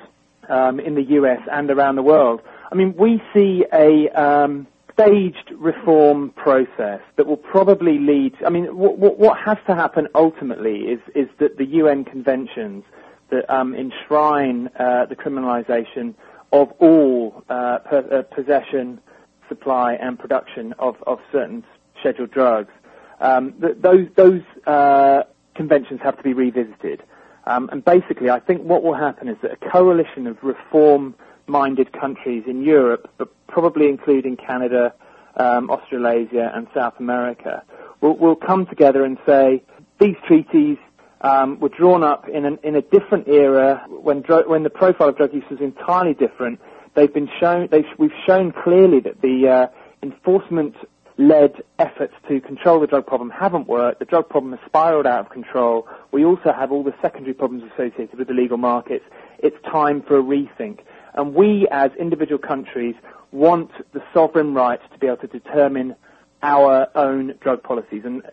um, 0.48 0.81
in 0.81 0.94
the 0.94 1.03
US 1.03 1.40
and 1.50 1.70
around 1.70 1.96
the 1.96 2.03
world. 2.03 2.40
I 2.70 2.74
mean, 2.74 2.94
we 2.96 3.22
see 3.33 3.64
a 3.72 4.09
um, 4.11 4.66
staged 4.92 5.50
reform 5.57 6.31
process 6.31 7.00
that 7.16 7.27
will 7.27 7.37
probably 7.37 7.98
lead. 7.98 8.35
I 8.44 8.50
mean, 8.50 8.77
what, 8.77 9.18
what 9.18 9.38
has 9.38 9.59
to 9.66 9.74
happen 9.74 10.09
ultimately 10.14 10.81
is 10.83 11.00
is 11.14 11.29
that 11.38 11.59
the 11.59 11.66
UN 11.66 12.05
conventions 12.05 12.85
that 13.31 13.48
um, 13.53 13.74
enshrine 13.74 14.68
uh, 14.79 15.07
the 15.07 15.16
criminalisation 15.16 16.14
of 16.53 16.70
all 16.79 17.42
uh, 17.48 17.79
per, 17.79 17.98
uh, 18.18 18.35
possession, 18.35 19.00
supply, 19.48 19.94
and 19.94 20.18
production 20.18 20.74
of, 20.78 20.96
of 21.07 21.18
certain 21.33 21.64
scheduled 22.00 22.30
drugs. 22.30 22.72
Um, 23.20 23.54
th- 23.61 23.76
those 23.80 24.07
those 24.16 24.42
uh, 24.66 25.22
conventions 25.54 26.00
have 26.02 26.16
to 26.16 26.22
be 26.22 26.33
revisited. 26.33 27.02
Um, 27.46 27.68
and 27.72 27.85
basically, 27.85 28.30
I 28.30 28.40
think 28.40 28.62
what 28.62 28.83
will 28.83 28.94
happen 28.94 29.28
is 29.28 29.37
that 29.42 29.52
a 29.52 29.70
coalition 29.70 30.26
of 30.26 30.42
reform-minded 30.42 31.92
countries 31.92 32.44
in 32.46 32.62
Europe, 32.62 33.11
but 33.18 33.28
probably 33.48 33.88
including 33.88 34.37
Canada, 34.37 34.94
um, 35.37 35.70
Australasia, 35.70 36.52
and 36.54 36.66
South 36.74 36.94
America, 36.98 37.62
will, 38.00 38.16
will 38.16 38.37
come 38.37 38.66
together 38.66 39.04
and 39.04 39.18
say 39.26 39.62
these 40.00 40.16
treaties 40.26 40.78
um, 41.20 41.61
were 41.61 41.68
drawn 41.68 42.02
up 42.02 42.28
in, 42.28 42.44
an, 42.44 42.59
in 42.62 42.76
a 42.76 42.83
different 42.83 43.28
era 43.28 43.85
when, 43.88 44.22
when 44.22 44.62
the 44.62 44.70
profile 44.70 45.09
of 45.09 45.16
drug 45.16 45.33
use 45.33 45.44
was 45.50 45.61
entirely 45.61 46.14
different. 46.14 46.61
They've 46.94 47.12
been 47.12 47.30
shown, 47.40 47.68
they've, 47.70 47.87
we've 47.98 48.12
shown 48.26 48.52
clearly 48.52 49.00
that 49.00 49.20
the 49.20 49.48
uh, 49.48 49.66
enforcement 50.02 50.76
led 51.16 51.62
efforts 51.78 52.14
to 52.28 52.40
control 52.40 52.80
the 52.80 52.87
drug 52.87 53.07
problem 53.07 53.30
haven't 53.30 53.68
worked. 53.68 54.00
The 54.00 54.04
drug 54.04 54.28
problem 54.28 54.52
has 54.52 54.61
spiraled 54.66 55.07
out 55.07 55.20
of 55.26 55.30
control. 55.30 55.88
We 56.12 56.24
also 56.24 56.52
have 56.52 56.72
all 56.72 56.83
the 56.83 56.94
secondary 57.00 57.35
problems 57.35 57.64
associated 57.72 58.18
with 58.18 58.28
the 58.28 58.35
legal 58.35 58.57
markets. 58.57 59.04
It's 59.38 59.57
time 59.64 60.02
for 60.02 60.18
a 60.18 60.22
rethink. 60.22 60.80
And 61.14 61.35
we, 61.35 61.68
as 61.70 61.92
individual 61.98 62.38
countries, 62.38 62.96
want 63.30 63.70
the 63.92 64.02
sovereign 64.12 64.54
right 64.54 64.80
to 64.92 64.98
be 64.98 65.07
able 65.07 65.18
to 65.18 65.26
determine 65.26 65.94
our 66.42 66.88
own 66.96 67.35
drug 67.40 67.62
policies. 67.62 68.02
And 68.04 68.24
uh, 68.26 68.28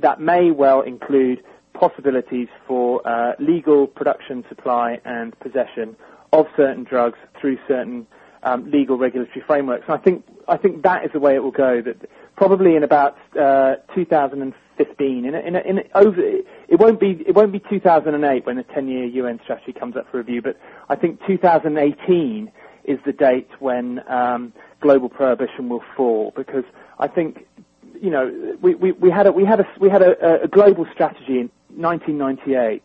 that 0.00 0.20
may 0.20 0.50
well 0.50 0.80
include 0.80 1.42
possibilities 1.74 2.48
for 2.66 3.06
uh, 3.06 3.34
legal 3.38 3.86
production, 3.86 4.44
supply, 4.48 5.00
and 5.04 5.38
possession 5.40 5.96
of 6.32 6.46
certain 6.56 6.84
drugs 6.84 7.18
through 7.40 7.58
certain 7.68 8.06
um, 8.42 8.70
legal 8.70 8.96
regulatory 8.96 9.42
frameworks. 9.46 9.84
And 9.86 9.94
I 9.94 9.98
think 9.98 10.24
I 10.48 10.56
think 10.56 10.82
that 10.82 11.04
is 11.04 11.12
the 11.12 11.20
way 11.20 11.34
it 11.34 11.42
will 11.42 11.50
go. 11.50 11.80
That 11.80 12.08
probably 12.36 12.74
in 12.76 12.82
about 12.82 13.16
uh, 13.38 13.76
2015, 13.94 15.24
in, 15.24 15.34
a, 15.34 15.38
in, 15.38 15.54
a, 15.56 15.60
in 15.60 15.78
a, 15.78 15.82
over, 15.94 16.20
it 16.20 16.78
won't 16.78 16.98
be 16.98 17.22
it 17.26 17.34
won't 17.34 17.52
be 17.52 17.60
2008 17.60 18.46
when 18.46 18.56
the 18.56 18.64
10-year 18.64 19.04
UN 19.04 19.40
strategy 19.44 19.72
comes 19.72 19.96
up 19.96 20.10
for 20.10 20.18
review, 20.18 20.42
but 20.42 20.58
I 20.88 20.96
think 20.96 21.20
2018 21.26 22.50
is 22.84 22.98
the 23.06 23.12
date 23.12 23.48
when 23.60 24.02
um, 24.10 24.52
global 24.80 25.08
prohibition 25.08 25.68
will 25.68 25.84
fall 25.96 26.32
because 26.34 26.64
I 26.98 27.06
think 27.06 27.46
you 28.00 28.10
know 28.10 28.56
we, 28.60 28.74
we, 28.74 28.92
we 28.92 29.10
had 29.10 29.26
a 29.26 29.32
we 29.32 29.44
had 29.44 29.60
a 29.60 29.66
we 29.78 29.88
had 29.88 30.02
a, 30.02 30.42
a 30.42 30.48
global 30.48 30.86
strategy 30.92 31.38
in 31.38 31.50
1998 31.76 32.82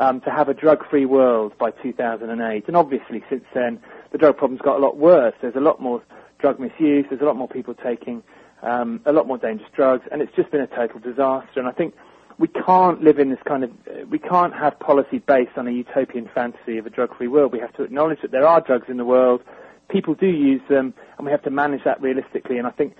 um, 0.00 0.20
to 0.22 0.30
have 0.30 0.48
a 0.48 0.54
drug-free 0.54 1.04
world 1.04 1.56
by 1.58 1.70
2008, 1.70 2.64
and 2.66 2.76
obviously 2.76 3.22
since 3.28 3.44
then 3.54 3.78
the 4.12 4.18
drug 4.18 4.36
problem's 4.36 4.62
got 4.62 4.76
a 4.78 4.82
lot 4.82 4.96
worse. 4.96 5.34
There's 5.40 5.54
a 5.54 5.60
lot 5.60 5.80
more 5.80 6.02
drug 6.38 6.58
misuse. 6.58 7.04
There's 7.08 7.20
a 7.20 7.24
lot 7.24 7.36
more 7.36 7.48
people 7.48 7.74
taking 7.74 8.22
um, 8.62 9.00
a 9.04 9.12
lot 9.12 9.26
more 9.26 9.36
dangerous 9.38 9.70
drugs, 9.76 10.04
and 10.10 10.22
it's 10.22 10.34
just 10.34 10.50
been 10.50 10.62
a 10.62 10.66
total 10.66 11.00
disaster. 11.00 11.60
And 11.60 11.68
I 11.68 11.72
think 11.72 11.94
we 12.38 12.48
can't 12.48 13.02
live 13.02 13.18
in 13.18 13.28
this 13.28 13.38
kind 13.46 13.62
of 13.62 13.70
we 14.08 14.18
can't 14.18 14.54
have 14.54 14.78
policy 14.80 15.18
based 15.18 15.58
on 15.58 15.68
a 15.68 15.70
utopian 15.70 16.28
fantasy 16.34 16.78
of 16.78 16.86
a 16.86 16.90
drug-free 16.90 17.28
world. 17.28 17.52
We 17.52 17.60
have 17.60 17.74
to 17.74 17.82
acknowledge 17.82 18.22
that 18.22 18.30
there 18.30 18.46
are 18.46 18.62
drugs 18.62 18.86
in 18.88 18.96
the 18.96 19.04
world. 19.04 19.42
People 19.90 20.14
do 20.14 20.26
use 20.26 20.62
them, 20.70 20.94
and 21.18 21.26
we 21.26 21.30
have 21.30 21.42
to 21.42 21.50
manage 21.50 21.84
that 21.84 22.00
realistically. 22.00 22.56
And 22.56 22.66
I 22.66 22.70
think 22.70 22.94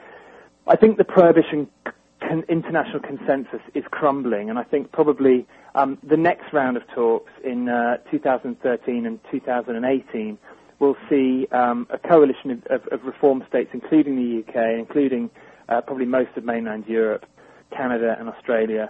I 0.67 0.77
think 0.77 0.99
the 0.99 1.05
prohibition 1.05 1.67
con- 2.31 2.45
international 2.49 3.01
consensus 3.01 3.61
is 3.75 3.85
crumbling, 3.91 4.51
and 4.51 4.59
I 4.59 4.63
think 4.63 4.93
probably 4.93 5.47
um, 5.75 5.99
the 6.03 6.17
next 6.17 6.53
round 6.53 6.77
of 6.77 6.87
talks 6.95 7.33
in 7.45 7.69
uh, 7.69 7.99
2013 8.11 9.07
and 9.07 9.19
2018 9.31 10.39
will 10.79 10.97
see 11.09 11.47
um, 11.53 11.87
a 11.91 11.99
coalition 11.99 12.51
of, 12.53 12.67
of, 12.67 12.87
of, 12.89 13.05
reform 13.05 13.45
states, 13.49 13.71
including 13.75 14.17
the 14.17 14.41
UK, 14.41 14.79
including 14.79 15.29
uh, 15.69 15.81
probably 15.81 16.07
most 16.07 16.31
of 16.37 16.45
mainland 16.45 16.85
Europe, 16.87 17.27
Canada, 17.71 18.17
and 18.19 18.29
Australia, 18.29 18.89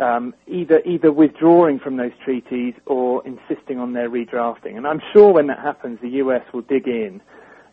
um, 0.00 0.32
either 0.46 0.80
either 0.84 1.10
withdrawing 1.12 1.78
from 1.78 1.96
those 1.96 2.12
treaties 2.24 2.74
or 2.86 3.26
insisting 3.26 3.78
on 3.78 3.92
their 3.94 4.08
redrafting. 4.08 4.76
And 4.76 4.86
I'm 4.86 5.02
sure 5.12 5.32
when 5.32 5.48
that 5.48 5.58
happens, 5.58 5.98
the 6.00 6.10
US 6.22 6.42
will 6.52 6.62
dig 6.62 6.86
in 6.86 7.20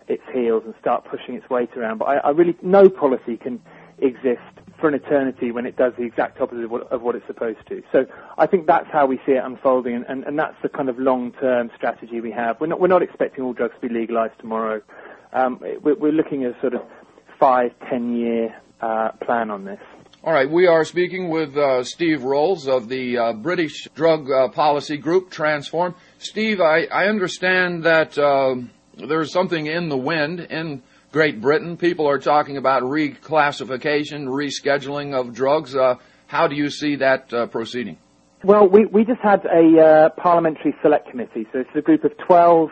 its 0.07 0.23
heels 0.33 0.63
and 0.65 0.73
start 0.81 1.05
pushing 1.05 1.35
its 1.35 1.49
weight 1.49 1.75
around. 1.77 1.99
But 1.99 2.05
I, 2.05 2.17
I 2.17 2.29
really 2.31 2.57
no 2.61 2.89
policy 2.89 3.37
can 3.37 3.61
exist 3.99 4.41
for 4.79 4.89
an 4.89 4.95
eternity 4.95 5.51
when 5.51 5.65
it 5.65 5.77
does 5.77 5.93
the 5.97 6.03
exact 6.03 6.41
opposite 6.41 6.65
of 6.65 6.71
what, 6.71 6.91
of 6.91 7.01
what, 7.01 7.15
it's 7.15 7.25
supposed 7.25 7.65
to. 7.69 7.81
So 7.91 8.05
I 8.37 8.47
think 8.47 8.67
that's 8.67 8.89
how 8.91 9.05
we 9.05 9.17
see 9.25 9.33
it 9.33 9.43
unfolding, 9.43 9.95
and, 9.95 10.05
and, 10.09 10.23
and 10.25 10.37
that's 10.37 10.57
the 10.61 10.69
kind 10.69 10.89
of 10.89 10.99
long-term 10.99 11.71
strategy 11.75 12.19
we 12.19 12.31
have. 12.31 12.59
We're 12.59 12.67
not, 12.67 12.81
we're 12.81 12.87
not 12.87 13.01
expecting 13.01 13.45
all 13.45 13.53
drugs 13.53 13.75
to 13.79 13.87
be 13.87 13.93
legalized 13.93 14.37
tomorrow. 14.39 14.81
Um, 15.31 15.59
we're, 15.81 15.95
we're, 15.95 16.11
looking 16.11 16.43
at 16.43 16.57
a 16.57 16.61
sort 16.61 16.73
of 16.73 16.81
five, 17.39 17.71
ten-year 17.89 18.53
uh, 18.81 19.11
plan 19.21 19.49
on 19.51 19.63
this. 19.63 19.79
All 20.21 20.33
right, 20.33 20.49
we 20.49 20.67
are 20.67 20.85
speaking 20.85 21.29
with 21.29 21.57
uh, 21.57 21.83
Steve 21.83 22.23
Rolls 22.23 22.67
of 22.67 22.87
the 22.87 23.17
uh, 23.17 23.33
British 23.33 23.87
Drug 23.95 24.29
uh, 24.29 24.49
Policy 24.49 24.97
Group, 24.97 25.31
Transform. 25.31 25.95
Steve, 26.17 26.59
I, 26.61 26.85
I 26.85 27.07
understand 27.07 27.83
that 27.83 28.17
uh, 28.17 28.55
there's 28.95 29.31
something 29.31 29.65
in 29.65 29.89
the 29.89 29.97
wind 29.97 30.39
in 30.39 30.83
Great 31.13 31.39
Britain. 31.39 31.77
People 31.77 32.09
are 32.09 32.17
talking 32.17 32.57
about 32.57 32.81
reclassification, 32.81 34.25
rescheduling 34.25 35.13
of 35.13 35.31
drugs. 35.31 35.75
Uh, 35.75 35.97
how 36.25 36.47
do 36.47 36.55
you 36.55 36.71
see 36.71 36.95
that 36.95 37.31
uh, 37.31 37.45
proceeding? 37.45 37.99
Well, 38.43 38.67
we, 38.67 38.87
we 38.87 39.05
just 39.05 39.21
had 39.21 39.45
a 39.45 39.79
uh, 39.79 40.09
parliamentary 40.19 40.73
select 40.81 41.11
committee, 41.11 41.45
so 41.53 41.59
it's 41.59 41.69
a 41.75 41.83
group 41.83 42.03
of 42.03 42.17
12 42.17 42.71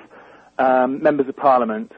um, 0.57 1.03
members 1.03 1.29
of 1.29 1.37
parliament, 1.37 1.91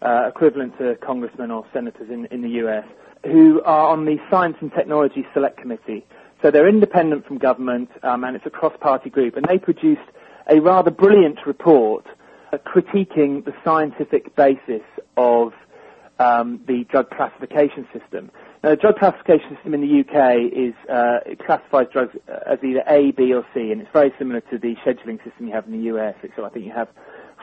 uh, 0.00 0.28
equivalent 0.28 0.78
to 0.78 0.96
congressmen 1.02 1.50
or 1.50 1.66
senators 1.70 2.08
in, 2.08 2.24
in 2.30 2.40
the 2.40 2.66
US, 2.66 2.86
who 3.26 3.60
are 3.64 3.88
on 3.88 4.06
the 4.06 4.16
Science 4.30 4.56
and 4.62 4.72
Technology 4.72 5.26
Select 5.34 5.58
Committee. 5.58 6.06
So 6.40 6.50
they're 6.50 6.66
independent 6.66 7.26
from 7.26 7.36
government, 7.36 7.90
um, 8.04 8.24
and 8.24 8.36
it's 8.36 8.46
a 8.46 8.50
cross-party 8.50 9.10
group, 9.10 9.36
and 9.36 9.44
they 9.44 9.58
produced 9.58 10.00
a 10.48 10.60
rather 10.60 10.90
brilliant 10.90 11.40
report 11.44 12.06
uh, 12.54 12.56
critiquing 12.56 13.44
the 13.44 13.52
scientific 13.62 14.34
basis 14.34 14.80
of 15.18 15.52
um, 16.20 16.60
the 16.68 16.84
drug 16.84 17.10
classification 17.10 17.88
system. 17.92 18.30
Now, 18.62 18.70
the 18.70 18.76
drug 18.76 18.98
classification 18.98 19.56
system 19.56 19.72
in 19.72 19.80
the 19.80 20.00
UK 20.00 20.52
is 20.52 20.74
uh, 20.90 21.20
it 21.24 21.38
classifies 21.44 21.86
drugs 21.92 22.14
as 22.46 22.58
either 22.62 22.84
A, 22.86 23.10
B, 23.12 23.32
or 23.32 23.44
C, 23.54 23.72
and 23.72 23.80
it's 23.80 23.90
very 23.92 24.12
similar 24.18 24.40
to 24.42 24.58
the 24.58 24.76
scheduling 24.84 25.22
system 25.24 25.46
you 25.48 25.52
have 25.52 25.66
in 25.66 25.72
the 25.72 25.84
US. 25.94 26.14
So 26.36 26.44
I 26.44 26.50
think 26.50 26.66
you 26.66 26.72
have 26.72 26.88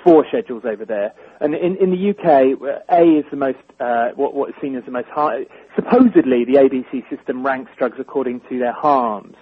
four 0.03 0.25
schedules 0.27 0.63
over 0.63 0.85
there. 0.85 1.11
And 1.41 1.55
in, 1.55 1.75
in 1.77 1.89
the 1.89 2.09
UK, 2.11 2.83
A 2.89 3.03
is 3.17 3.25
the 3.31 3.35
most 3.35 3.57
uh, 3.79 4.09
what, 4.15 4.35
what 4.35 4.49
is 4.49 4.55
seen 4.61 4.75
as 4.75 4.85
the 4.85 4.91
most 4.91 5.09
high. 5.09 5.45
Supposedly, 5.75 6.45
the 6.45 6.53
ABC 6.53 7.09
system 7.09 7.43
ranks 7.43 7.71
drugs 7.77 7.97
according 7.99 8.41
to 8.49 8.59
their 8.59 8.73
harms. 8.73 9.35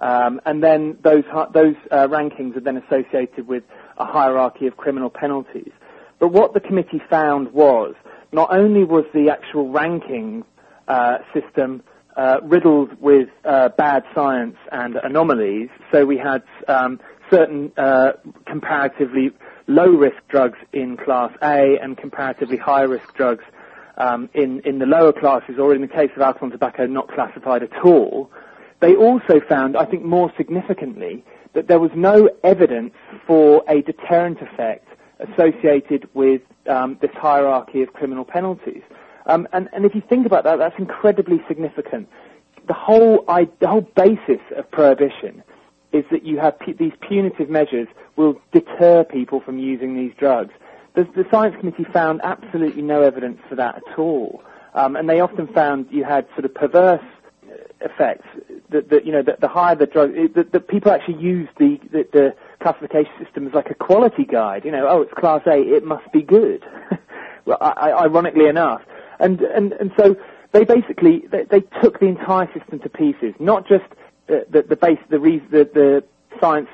Um, 0.00 0.40
and 0.46 0.64
then 0.64 0.98
those 1.04 1.24
those 1.54 1.76
uh, 1.92 2.08
rankings 2.08 2.56
are 2.56 2.60
then 2.60 2.78
associated 2.78 3.46
with 3.46 3.62
a 3.98 4.04
hierarchy 4.04 4.66
of 4.66 4.76
criminal 4.76 5.10
penalties. 5.10 5.70
But 6.18 6.32
what 6.32 6.54
the 6.54 6.60
committee 6.60 7.00
found 7.08 7.52
was 7.52 7.94
not 8.32 8.52
only 8.52 8.84
was 8.84 9.04
the 9.12 9.30
actual 9.30 9.70
ranking 9.70 10.44
uh, 10.88 11.18
system 11.32 11.82
uh, 12.16 12.38
riddled 12.42 13.00
with 13.00 13.28
uh, 13.44 13.68
bad 13.70 14.04
science 14.14 14.56
and 14.72 14.96
anomalies. 14.96 15.68
So 15.92 16.04
we 16.04 16.18
had 16.18 16.42
um, 16.68 17.00
certain 17.30 17.72
uh, 17.76 18.12
comparatively 18.46 19.30
low-risk 19.66 20.16
drugs 20.28 20.58
in 20.72 20.96
Class 20.96 21.32
A 21.42 21.78
and 21.80 21.96
comparatively 21.96 22.56
high-risk 22.56 23.14
drugs 23.14 23.44
um, 23.96 24.28
in, 24.34 24.60
in 24.60 24.78
the 24.78 24.86
lower 24.86 25.12
classes, 25.12 25.56
or 25.58 25.74
in 25.74 25.82
the 25.82 25.88
case 25.88 26.10
of 26.16 26.22
alcohol 26.22 26.46
and 26.46 26.52
tobacco, 26.52 26.86
not 26.86 27.08
classified 27.08 27.62
at 27.62 27.84
all. 27.84 28.30
They 28.80 28.96
also 28.96 29.40
found, 29.48 29.76
I 29.76 29.84
think 29.84 30.04
more 30.04 30.32
significantly, 30.36 31.24
that 31.52 31.68
there 31.68 31.78
was 31.78 31.90
no 31.94 32.30
evidence 32.42 32.94
for 33.26 33.62
a 33.68 33.82
deterrent 33.82 34.40
effect 34.40 34.86
associated 35.20 36.08
with 36.14 36.42
um, 36.66 36.98
this 37.00 37.10
hierarchy 37.14 37.82
of 37.82 37.92
criminal 37.92 38.24
penalties. 38.24 38.82
Um, 39.26 39.46
and, 39.52 39.68
and, 39.72 39.84
if 39.84 39.94
you 39.94 40.00
think 40.00 40.26
about 40.26 40.44
that, 40.44 40.56
that's 40.58 40.78
incredibly 40.78 41.42
significant. 41.46 42.08
The 42.66 42.74
whole, 42.74 43.24
I, 43.28 43.48
the 43.60 43.68
whole 43.68 43.82
basis 43.82 44.40
of 44.56 44.70
prohibition 44.70 45.42
is 45.92 46.04
that 46.10 46.24
you 46.24 46.38
have 46.38 46.56
these 46.78 46.92
punitive 47.00 47.50
measures 47.50 47.88
will 48.16 48.40
deter 48.52 49.04
people 49.04 49.40
from 49.40 49.58
using 49.58 49.96
these 49.96 50.12
drugs. 50.18 50.52
The, 50.94 51.04
the 51.04 51.26
Science 51.30 51.56
Committee 51.58 51.84
found 51.84 52.20
absolutely 52.22 52.82
no 52.82 53.02
evidence 53.02 53.38
for 53.48 53.56
that 53.56 53.76
at 53.76 53.98
all. 53.98 54.42
Um, 54.74 54.96
and 54.96 55.08
they 55.08 55.20
often 55.20 55.46
found 55.48 55.86
you 55.90 56.04
had 56.04 56.26
sort 56.34 56.44
of 56.44 56.54
perverse 56.54 57.04
effects. 57.80 58.26
That, 58.70 58.88
that 58.90 59.04
you 59.04 59.12
know, 59.12 59.22
the, 59.22 59.36
the 59.40 59.48
higher 59.48 59.74
the 59.74 59.86
drug, 59.86 60.14
that 60.34 60.52
the 60.52 60.60
people 60.60 60.92
actually 60.92 61.20
use 61.20 61.48
the, 61.58 61.80
the, 61.90 62.06
the 62.12 62.34
classification 62.60 63.12
system 63.22 63.46
as 63.46 63.54
like 63.54 63.70
a 63.70 63.74
quality 63.74 64.24
guide. 64.24 64.64
You 64.64 64.70
know, 64.70 64.86
oh, 64.88 65.02
it's 65.02 65.12
class 65.14 65.42
A, 65.46 65.58
it 65.58 65.84
must 65.84 66.10
be 66.12 66.22
good. 66.22 66.64
well, 67.44 67.58
I, 67.60 67.92
ironically 67.92 68.46
enough, 68.46 68.82
and 69.18 69.40
and 69.40 69.72
and 69.74 69.92
so 69.98 70.16
they 70.52 70.64
basically 70.64 71.24
they, 71.30 71.44
they 71.44 71.60
took 71.82 72.00
the 72.00 72.06
entire 72.06 72.50
system 72.52 72.80
to 72.80 72.88
pieces. 72.88 73.34
Not 73.38 73.66
just 73.66 73.84
the 74.26 74.46
the, 74.50 74.62
the 74.62 74.76
base 74.76 74.98
the, 75.08 75.18
the 75.18 75.70
the 75.72 76.04
science 76.40 76.68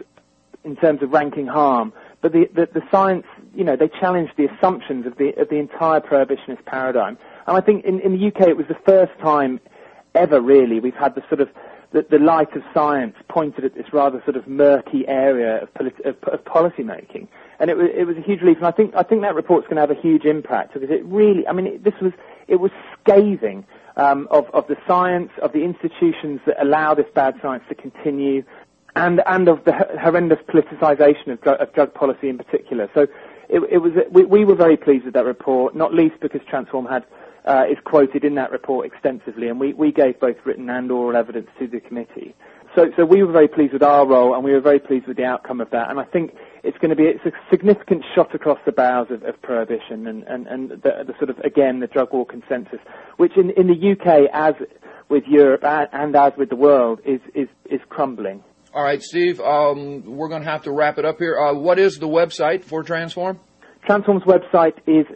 in 0.64 0.76
terms 0.76 1.02
of 1.02 1.10
ranking 1.12 1.46
harm, 1.46 1.92
but 2.20 2.32
the, 2.32 2.48
the 2.54 2.68
the 2.72 2.82
science. 2.90 3.26
You 3.54 3.64
know, 3.64 3.74
they 3.74 3.88
challenged 3.88 4.32
the 4.36 4.46
assumptions 4.46 5.06
of 5.06 5.16
the 5.16 5.32
of 5.40 5.48
the 5.48 5.56
entire 5.56 6.00
prohibitionist 6.00 6.64
paradigm. 6.66 7.16
And 7.46 7.56
I 7.56 7.60
think 7.60 7.84
in, 7.84 8.00
in 8.00 8.12
the 8.12 8.26
UK 8.26 8.48
it 8.48 8.56
was 8.56 8.66
the 8.66 8.76
first 8.84 9.12
time 9.20 9.60
ever 10.14 10.40
really 10.40 10.80
we've 10.80 10.94
had 10.94 11.14
the 11.14 11.22
sort 11.28 11.40
of 11.40 11.48
the, 11.96 12.18
the 12.18 12.22
light 12.22 12.54
of 12.54 12.62
science 12.74 13.16
pointed 13.28 13.64
at 13.64 13.74
this 13.74 13.90
rather 13.90 14.22
sort 14.24 14.36
of 14.36 14.46
murky 14.46 15.08
area 15.08 15.62
of, 15.62 15.72
politi- 15.72 16.04
of, 16.04 16.16
of 16.24 16.44
policy 16.44 16.82
making, 16.82 17.26
and 17.58 17.70
it 17.70 17.76
was 17.76 17.88
it 17.94 18.04
was 18.04 18.18
a 18.18 18.20
huge 18.20 18.42
relief. 18.42 18.58
And 18.58 18.66
I 18.66 18.70
think 18.70 18.94
I 18.94 19.02
think 19.02 19.22
that 19.22 19.34
report's 19.34 19.66
going 19.66 19.76
to 19.76 19.80
have 19.80 19.90
a 19.90 20.00
huge 20.00 20.26
impact 20.26 20.74
because 20.74 20.90
it 20.90 21.02
really, 21.06 21.48
I 21.48 21.52
mean, 21.52 21.66
it, 21.66 21.84
this 21.84 21.94
was 22.02 22.12
it 22.48 22.56
was 22.56 22.70
scathing 23.00 23.64
um, 23.96 24.28
of 24.30 24.44
of 24.52 24.66
the 24.66 24.76
science 24.86 25.30
of 25.40 25.52
the 25.52 25.64
institutions 25.64 26.40
that 26.44 26.62
allow 26.62 26.94
this 26.94 27.06
bad 27.14 27.34
science 27.40 27.64
to 27.70 27.74
continue, 27.74 28.44
and 28.94 29.22
and 29.26 29.48
of 29.48 29.64
the 29.64 29.72
horrendous 29.98 30.40
politicization 30.46 31.28
of, 31.28 31.40
dr- 31.40 31.60
of 31.60 31.72
drug 31.72 31.94
policy 31.94 32.28
in 32.28 32.36
particular. 32.36 32.90
So 32.94 33.06
it, 33.48 33.60
it 33.70 33.78
was 33.78 33.92
we, 34.10 34.26
we 34.26 34.44
were 34.44 34.54
very 34.54 34.76
pleased 34.76 35.06
with 35.06 35.14
that 35.14 35.24
report, 35.24 35.74
not 35.74 35.94
least 35.94 36.20
because 36.20 36.42
Transform 36.46 36.84
had 36.84 37.06
uh, 37.46 37.64
is 37.70 37.78
quoted 37.84 38.24
in 38.24 38.34
that 38.34 38.50
report 38.50 38.86
extensively, 38.86 39.48
and 39.48 39.60
we, 39.60 39.72
we 39.72 39.92
gave 39.92 40.18
both 40.18 40.36
written 40.44 40.68
and 40.68 40.90
oral 40.90 41.16
evidence 41.16 41.48
to 41.58 41.66
the 41.66 41.80
committee. 41.80 42.34
So, 42.74 42.90
so 42.96 43.06
we 43.06 43.22
were 43.22 43.32
very 43.32 43.48
pleased 43.48 43.72
with 43.72 43.82
our 43.82 44.06
role, 44.06 44.34
and 44.34 44.44
we 44.44 44.52
were 44.52 44.60
very 44.60 44.78
pleased 44.78 45.06
with 45.06 45.16
the 45.16 45.24
outcome 45.24 45.62
of 45.62 45.70
that. 45.70 45.88
And 45.88 45.98
I 45.98 46.04
think 46.04 46.34
it's 46.62 46.76
going 46.76 46.90
to 46.90 46.96
be 46.96 47.04
it's 47.04 47.24
a 47.24 47.32
significant 47.50 48.04
shot 48.14 48.34
across 48.34 48.58
the 48.66 48.72
bows 48.72 49.06
of, 49.10 49.22
of 49.22 49.40
prohibition 49.40 50.06
and, 50.06 50.24
and, 50.24 50.46
and 50.46 50.70
the, 50.70 51.04
the, 51.06 51.14
sort 51.18 51.30
of 51.30 51.38
again 51.38 51.80
the 51.80 51.86
drug 51.86 52.12
war 52.12 52.26
consensus, 52.26 52.80
which 53.16 53.32
in, 53.36 53.50
in 53.50 53.68
the 53.68 53.92
UK, 53.92 54.28
as 54.32 54.54
with 55.08 55.24
Europe 55.26 55.62
and, 55.64 56.14
as 56.14 56.32
with 56.36 56.50
the 56.50 56.56
world, 56.56 57.00
is 57.06 57.20
is 57.34 57.48
is 57.70 57.80
crumbling. 57.88 58.42
All 58.74 58.82
right, 58.82 59.02
Steve, 59.02 59.40
um, 59.40 60.04
we're 60.04 60.28
going 60.28 60.42
to 60.42 60.50
have 60.50 60.64
to 60.64 60.70
wrap 60.70 60.98
it 60.98 61.06
up 61.06 61.18
here. 61.18 61.38
Uh, 61.38 61.54
what 61.54 61.78
is 61.78 61.98
the 61.98 62.08
website 62.08 62.62
for 62.62 62.82
Transform? 62.82 63.40
Transform's 63.86 64.24
website 64.24 64.74
is 64.86 65.06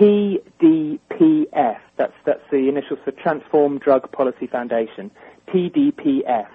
www.tdpf. 0.00 1.78
That's, 1.96 2.12
that's 2.24 2.42
the 2.50 2.68
initials 2.68 2.98
for 3.04 3.12
Transform 3.12 3.78
Drug 3.78 4.10
Policy 4.12 4.46
Foundation. 4.46 5.10
tdpf.org.uk. 5.48 6.52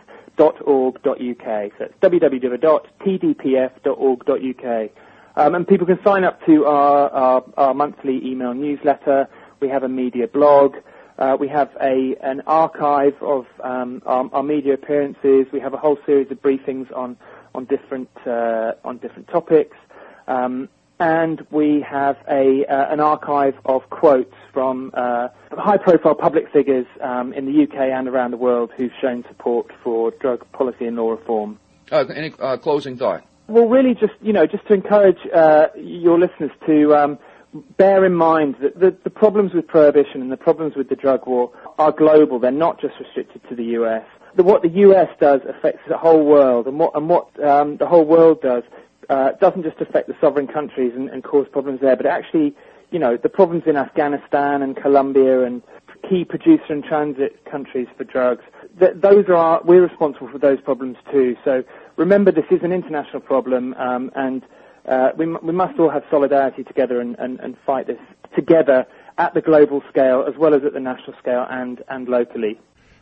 So 1.07 1.85
it's 1.85 1.93
www.tdpf.org.uk. 2.01 4.89
Um, 5.35 5.55
and 5.55 5.67
people 5.67 5.87
can 5.87 5.99
sign 6.03 6.23
up 6.23 6.45
to 6.45 6.65
our, 6.65 7.09
our, 7.11 7.43
our, 7.55 7.73
monthly 7.73 8.25
email 8.25 8.53
newsletter. 8.53 9.27
We 9.61 9.69
have 9.69 9.83
a 9.83 9.89
media 9.89 10.27
blog. 10.27 10.75
Uh, 11.17 11.37
we 11.39 11.47
have 11.49 11.69
a 11.81 12.15
an 12.21 12.41
archive 12.47 13.15
of 13.21 13.45
um, 13.63 14.01
our, 14.05 14.29
our, 14.33 14.43
media 14.43 14.73
appearances. 14.73 15.45
We 15.53 15.59
have 15.59 15.73
a 15.73 15.77
whole 15.77 15.97
series 16.05 16.31
of 16.31 16.41
briefings 16.41 16.91
on 16.95 17.17
on 17.53 17.65
different 17.65 18.09
uh, 18.25 18.73
on 18.83 18.97
different 18.97 19.27
topics. 19.27 19.77
Um, 20.27 20.69
and 20.99 21.45
we 21.49 21.81
have 21.89 22.17
a 22.29 22.65
uh, 22.65 22.91
an 22.91 22.99
archive 22.99 23.55
of 23.65 23.89
quotes 23.89 24.33
from 24.53 24.91
uh, 24.93 25.29
high-profile 25.51 26.15
public 26.15 26.51
figures 26.51 26.85
um, 27.01 27.33
in 27.33 27.45
the 27.45 27.63
UK 27.63 27.75
and 27.75 28.07
around 28.07 28.31
the 28.31 28.37
world 28.37 28.71
who've 28.75 28.91
shown 28.99 29.23
support 29.27 29.67
for 29.83 30.11
drug 30.11 30.45
policy 30.51 30.85
and 30.85 30.97
law 30.97 31.11
reform. 31.11 31.57
Uh, 31.91 32.05
any 32.13 32.33
uh, 32.39 32.57
closing 32.57 32.97
thought? 32.97 33.23
Well, 33.47 33.67
really, 33.67 33.93
just 33.93 34.13
you 34.21 34.33
know, 34.33 34.45
just 34.45 34.67
to 34.67 34.73
encourage 34.73 35.19
uh, 35.33 35.67
your 35.75 36.19
listeners 36.19 36.51
to 36.67 36.93
um, 36.95 37.19
bear 37.77 38.05
in 38.05 38.13
mind 38.13 38.55
that 38.61 38.79
the, 38.79 38.95
the 39.03 39.09
problems 39.09 39.53
with 39.53 39.67
prohibition 39.67 40.21
and 40.21 40.31
the 40.31 40.37
problems 40.37 40.75
with 40.75 40.89
the 40.89 40.95
drug 40.95 41.25
war 41.25 41.51
are 41.79 41.91
global. 41.91 42.39
They're 42.39 42.51
not 42.51 42.79
just 42.79 42.95
restricted 42.99 43.41
to 43.49 43.55
the 43.55 43.63
US. 43.81 44.05
The, 44.35 44.43
what 44.43 44.61
the 44.61 44.69
US 44.69 45.09
does 45.19 45.41
affects 45.47 45.81
the 45.87 45.97
whole 45.97 46.25
world, 46.25 46.67
and 46.67 46.77
what 46.77 46.95
and 46.95 47.09
what 47.09 47.43
um, 47.43 47.77
the 47.77 47.87
whole 47.87 48.05
world 48.05 48.41
does 48.41 48.63
uh, 49.09 49.31
doesn't 49.33 49.63
just 49.63 49.79
affect 49.81 50.07
the 50.07 50.15
sovereign 50.21 50.47
countries 50.47 50.93
and, 50.95 51.09
and 51.09 51.23
cause 51.23 51.47
problems 51.51 51.81
there, 51.81 51.95
but 51.95 52.05
actually, 52.05 52.55
you 52.91 52.99
know, 52.99 53.17
the 53.17 53.29
problems 53.29 53.63
in 53.65 53.75
Afghanistan 53.75 54.61
and 54.61 54.75
Colombia 54.75 55.43
and 55.43 55.61
key 56.07 56.23
producer 56.23 56.65
and 56.69 56.83
transit 56.83 57.43
countries 57.45 57.87
for 57.97 58.03
drugs, 58.03 58.43
th- 58.79 58.93
those 58.95 59.25
are, 59.29 59.61
we're 59.63 59.81
responsible 59.81 60.29
for 60.29 60.37
those 60.37 60.61
problems 60.61 60.97
too. 61.11 61.35
So 61.43 61.63
remember 61.97 62.31
this 62.31 62.45
is 62.51 62.61
an 62.63 62.71
international 62.71 63.21
problem 63.21 63.73
um, 63.75 64.11
and 64.15 64.43
uh, 64.87 65.11
we, 65.17 65.25
m- 65.25 65.39
we 65.43 65.53
must 65.53 65.77
all 65.79 65.89
have 65.89 66.03
solidarity 66.09 66.63
together 66.63 67.01
and, 67.01 67.17
and, 67.19 67.39
and 67.39 67.57
fight 67.65 67.87
this 67.87 67.99
together 68.35 68.85
at 69.17 69.33
the 69.33 69.41
global 69.41 69.83
scale 69.89 70.23
as 70.27 70.35
well 70.37 70.53
as 70.53 70.63
at 70.63 70.73
the 70.73 70.79
national 70.79 71.15
scale 71.19 71.45
and, 71.49 71.83
and 71.89 72.07
locally. 72.07 72.59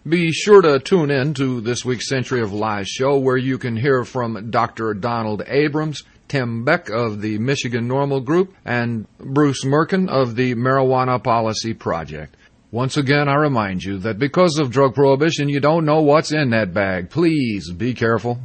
Be 0.08 0.32
sure 0.32 0.62
to 0.62 0.80
tune 0.80 1.12
in 1.12 1.34
to 1.34 1.60
this 1.60 1.84
week's 1.84 2.08
Century 2.08 2.42
of 2.42 2.54
Lies 2.54 2.88
show 2.88 3.18
where 3.18 3.36
you 3.36 3.58
can 3.58 3.76
hear 3.76 4.06
from 4.06 4.52
Dr. 4.52 4.94
Donald 4.94 5.44
Abrams, 5.48 6.04
Tim 6.30 6.64
Beck 6.64 6.90
of 6.90 7.22
the 7.22 7.38
Michigan 7.40 7.90
NORML 7.90 8.24
Group, 8.24 8.54
and 8.64 9.06
Bruce 9.18 9.66
Mirken 9.66 10.08
of 10.08 10.36
the 10.38 10.56
Marijuana 10.56 11.22
Policy 11.22 11.74
Project. 11.74 12.38
Once 12.72 12.96
again, 12.96 13.28
I 13.28 13.36
remind 13.36 13.84
you 13.84 13.98
that 13.98 14.18
because 14.18 14.60
of 14.60 14.72
drug 14.72 14.96
prohibition, 14.96 15.50
you 15.50 15.60
don't 15.60 15.84
know 15.84 16.02
what's 16.02 16.32
in 16.32 16.52
that 16.52 16.74
bag. 16.74 17.10
Please 17.10 17.70
be 17.74 17.94
careful. 17.94 18.40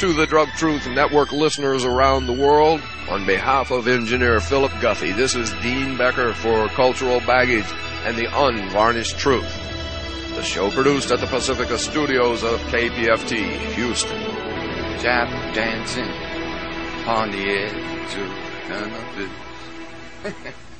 To 0.00 0.12
the 0.12 0.26
Drug 0.26 0.48
Truth 0.58 0.86
Network 0.88 1.32
listeners 1.32 1.86
around 1.86 2.26
the 2.26 2.38
world, 2.38 2.82
on 3.08 3.24
behalf 3.24 3.70
of 3.70 3.88
engineer 3.88 4.38
Philip 4.40 4.72
Guffy, 4.82 5.12
this 5.12 5.34
is 5.34 5.50
Dean 5.62 5.96
Becker 5.96 6.34
for 6.34 6.68
Cultural 6.68 7.20
Baggage 7.20 7.70
and 8.04 8.18
the 8.18 8.26
Unvarnished 8.26 9.16
Truth. 9.18 9.61
The 10.34 10.42
show 10.42 10.70
produced 10.70 11.10
at 11.10 11.20
the 11.20 11.26
Pacifica 11.26 11.76
Studios 11.78 12.42
of 12.42 12.58
KPFT, 12.62 13.74
Houston. 13.74 14.18
Tap 14.98 15.28
dancing 15.54 16.08
on 17.06 17.30
the 17.30 17.50
edge 17.50 18.16
of 18.16 18.28
cannabis. 18.66 20.54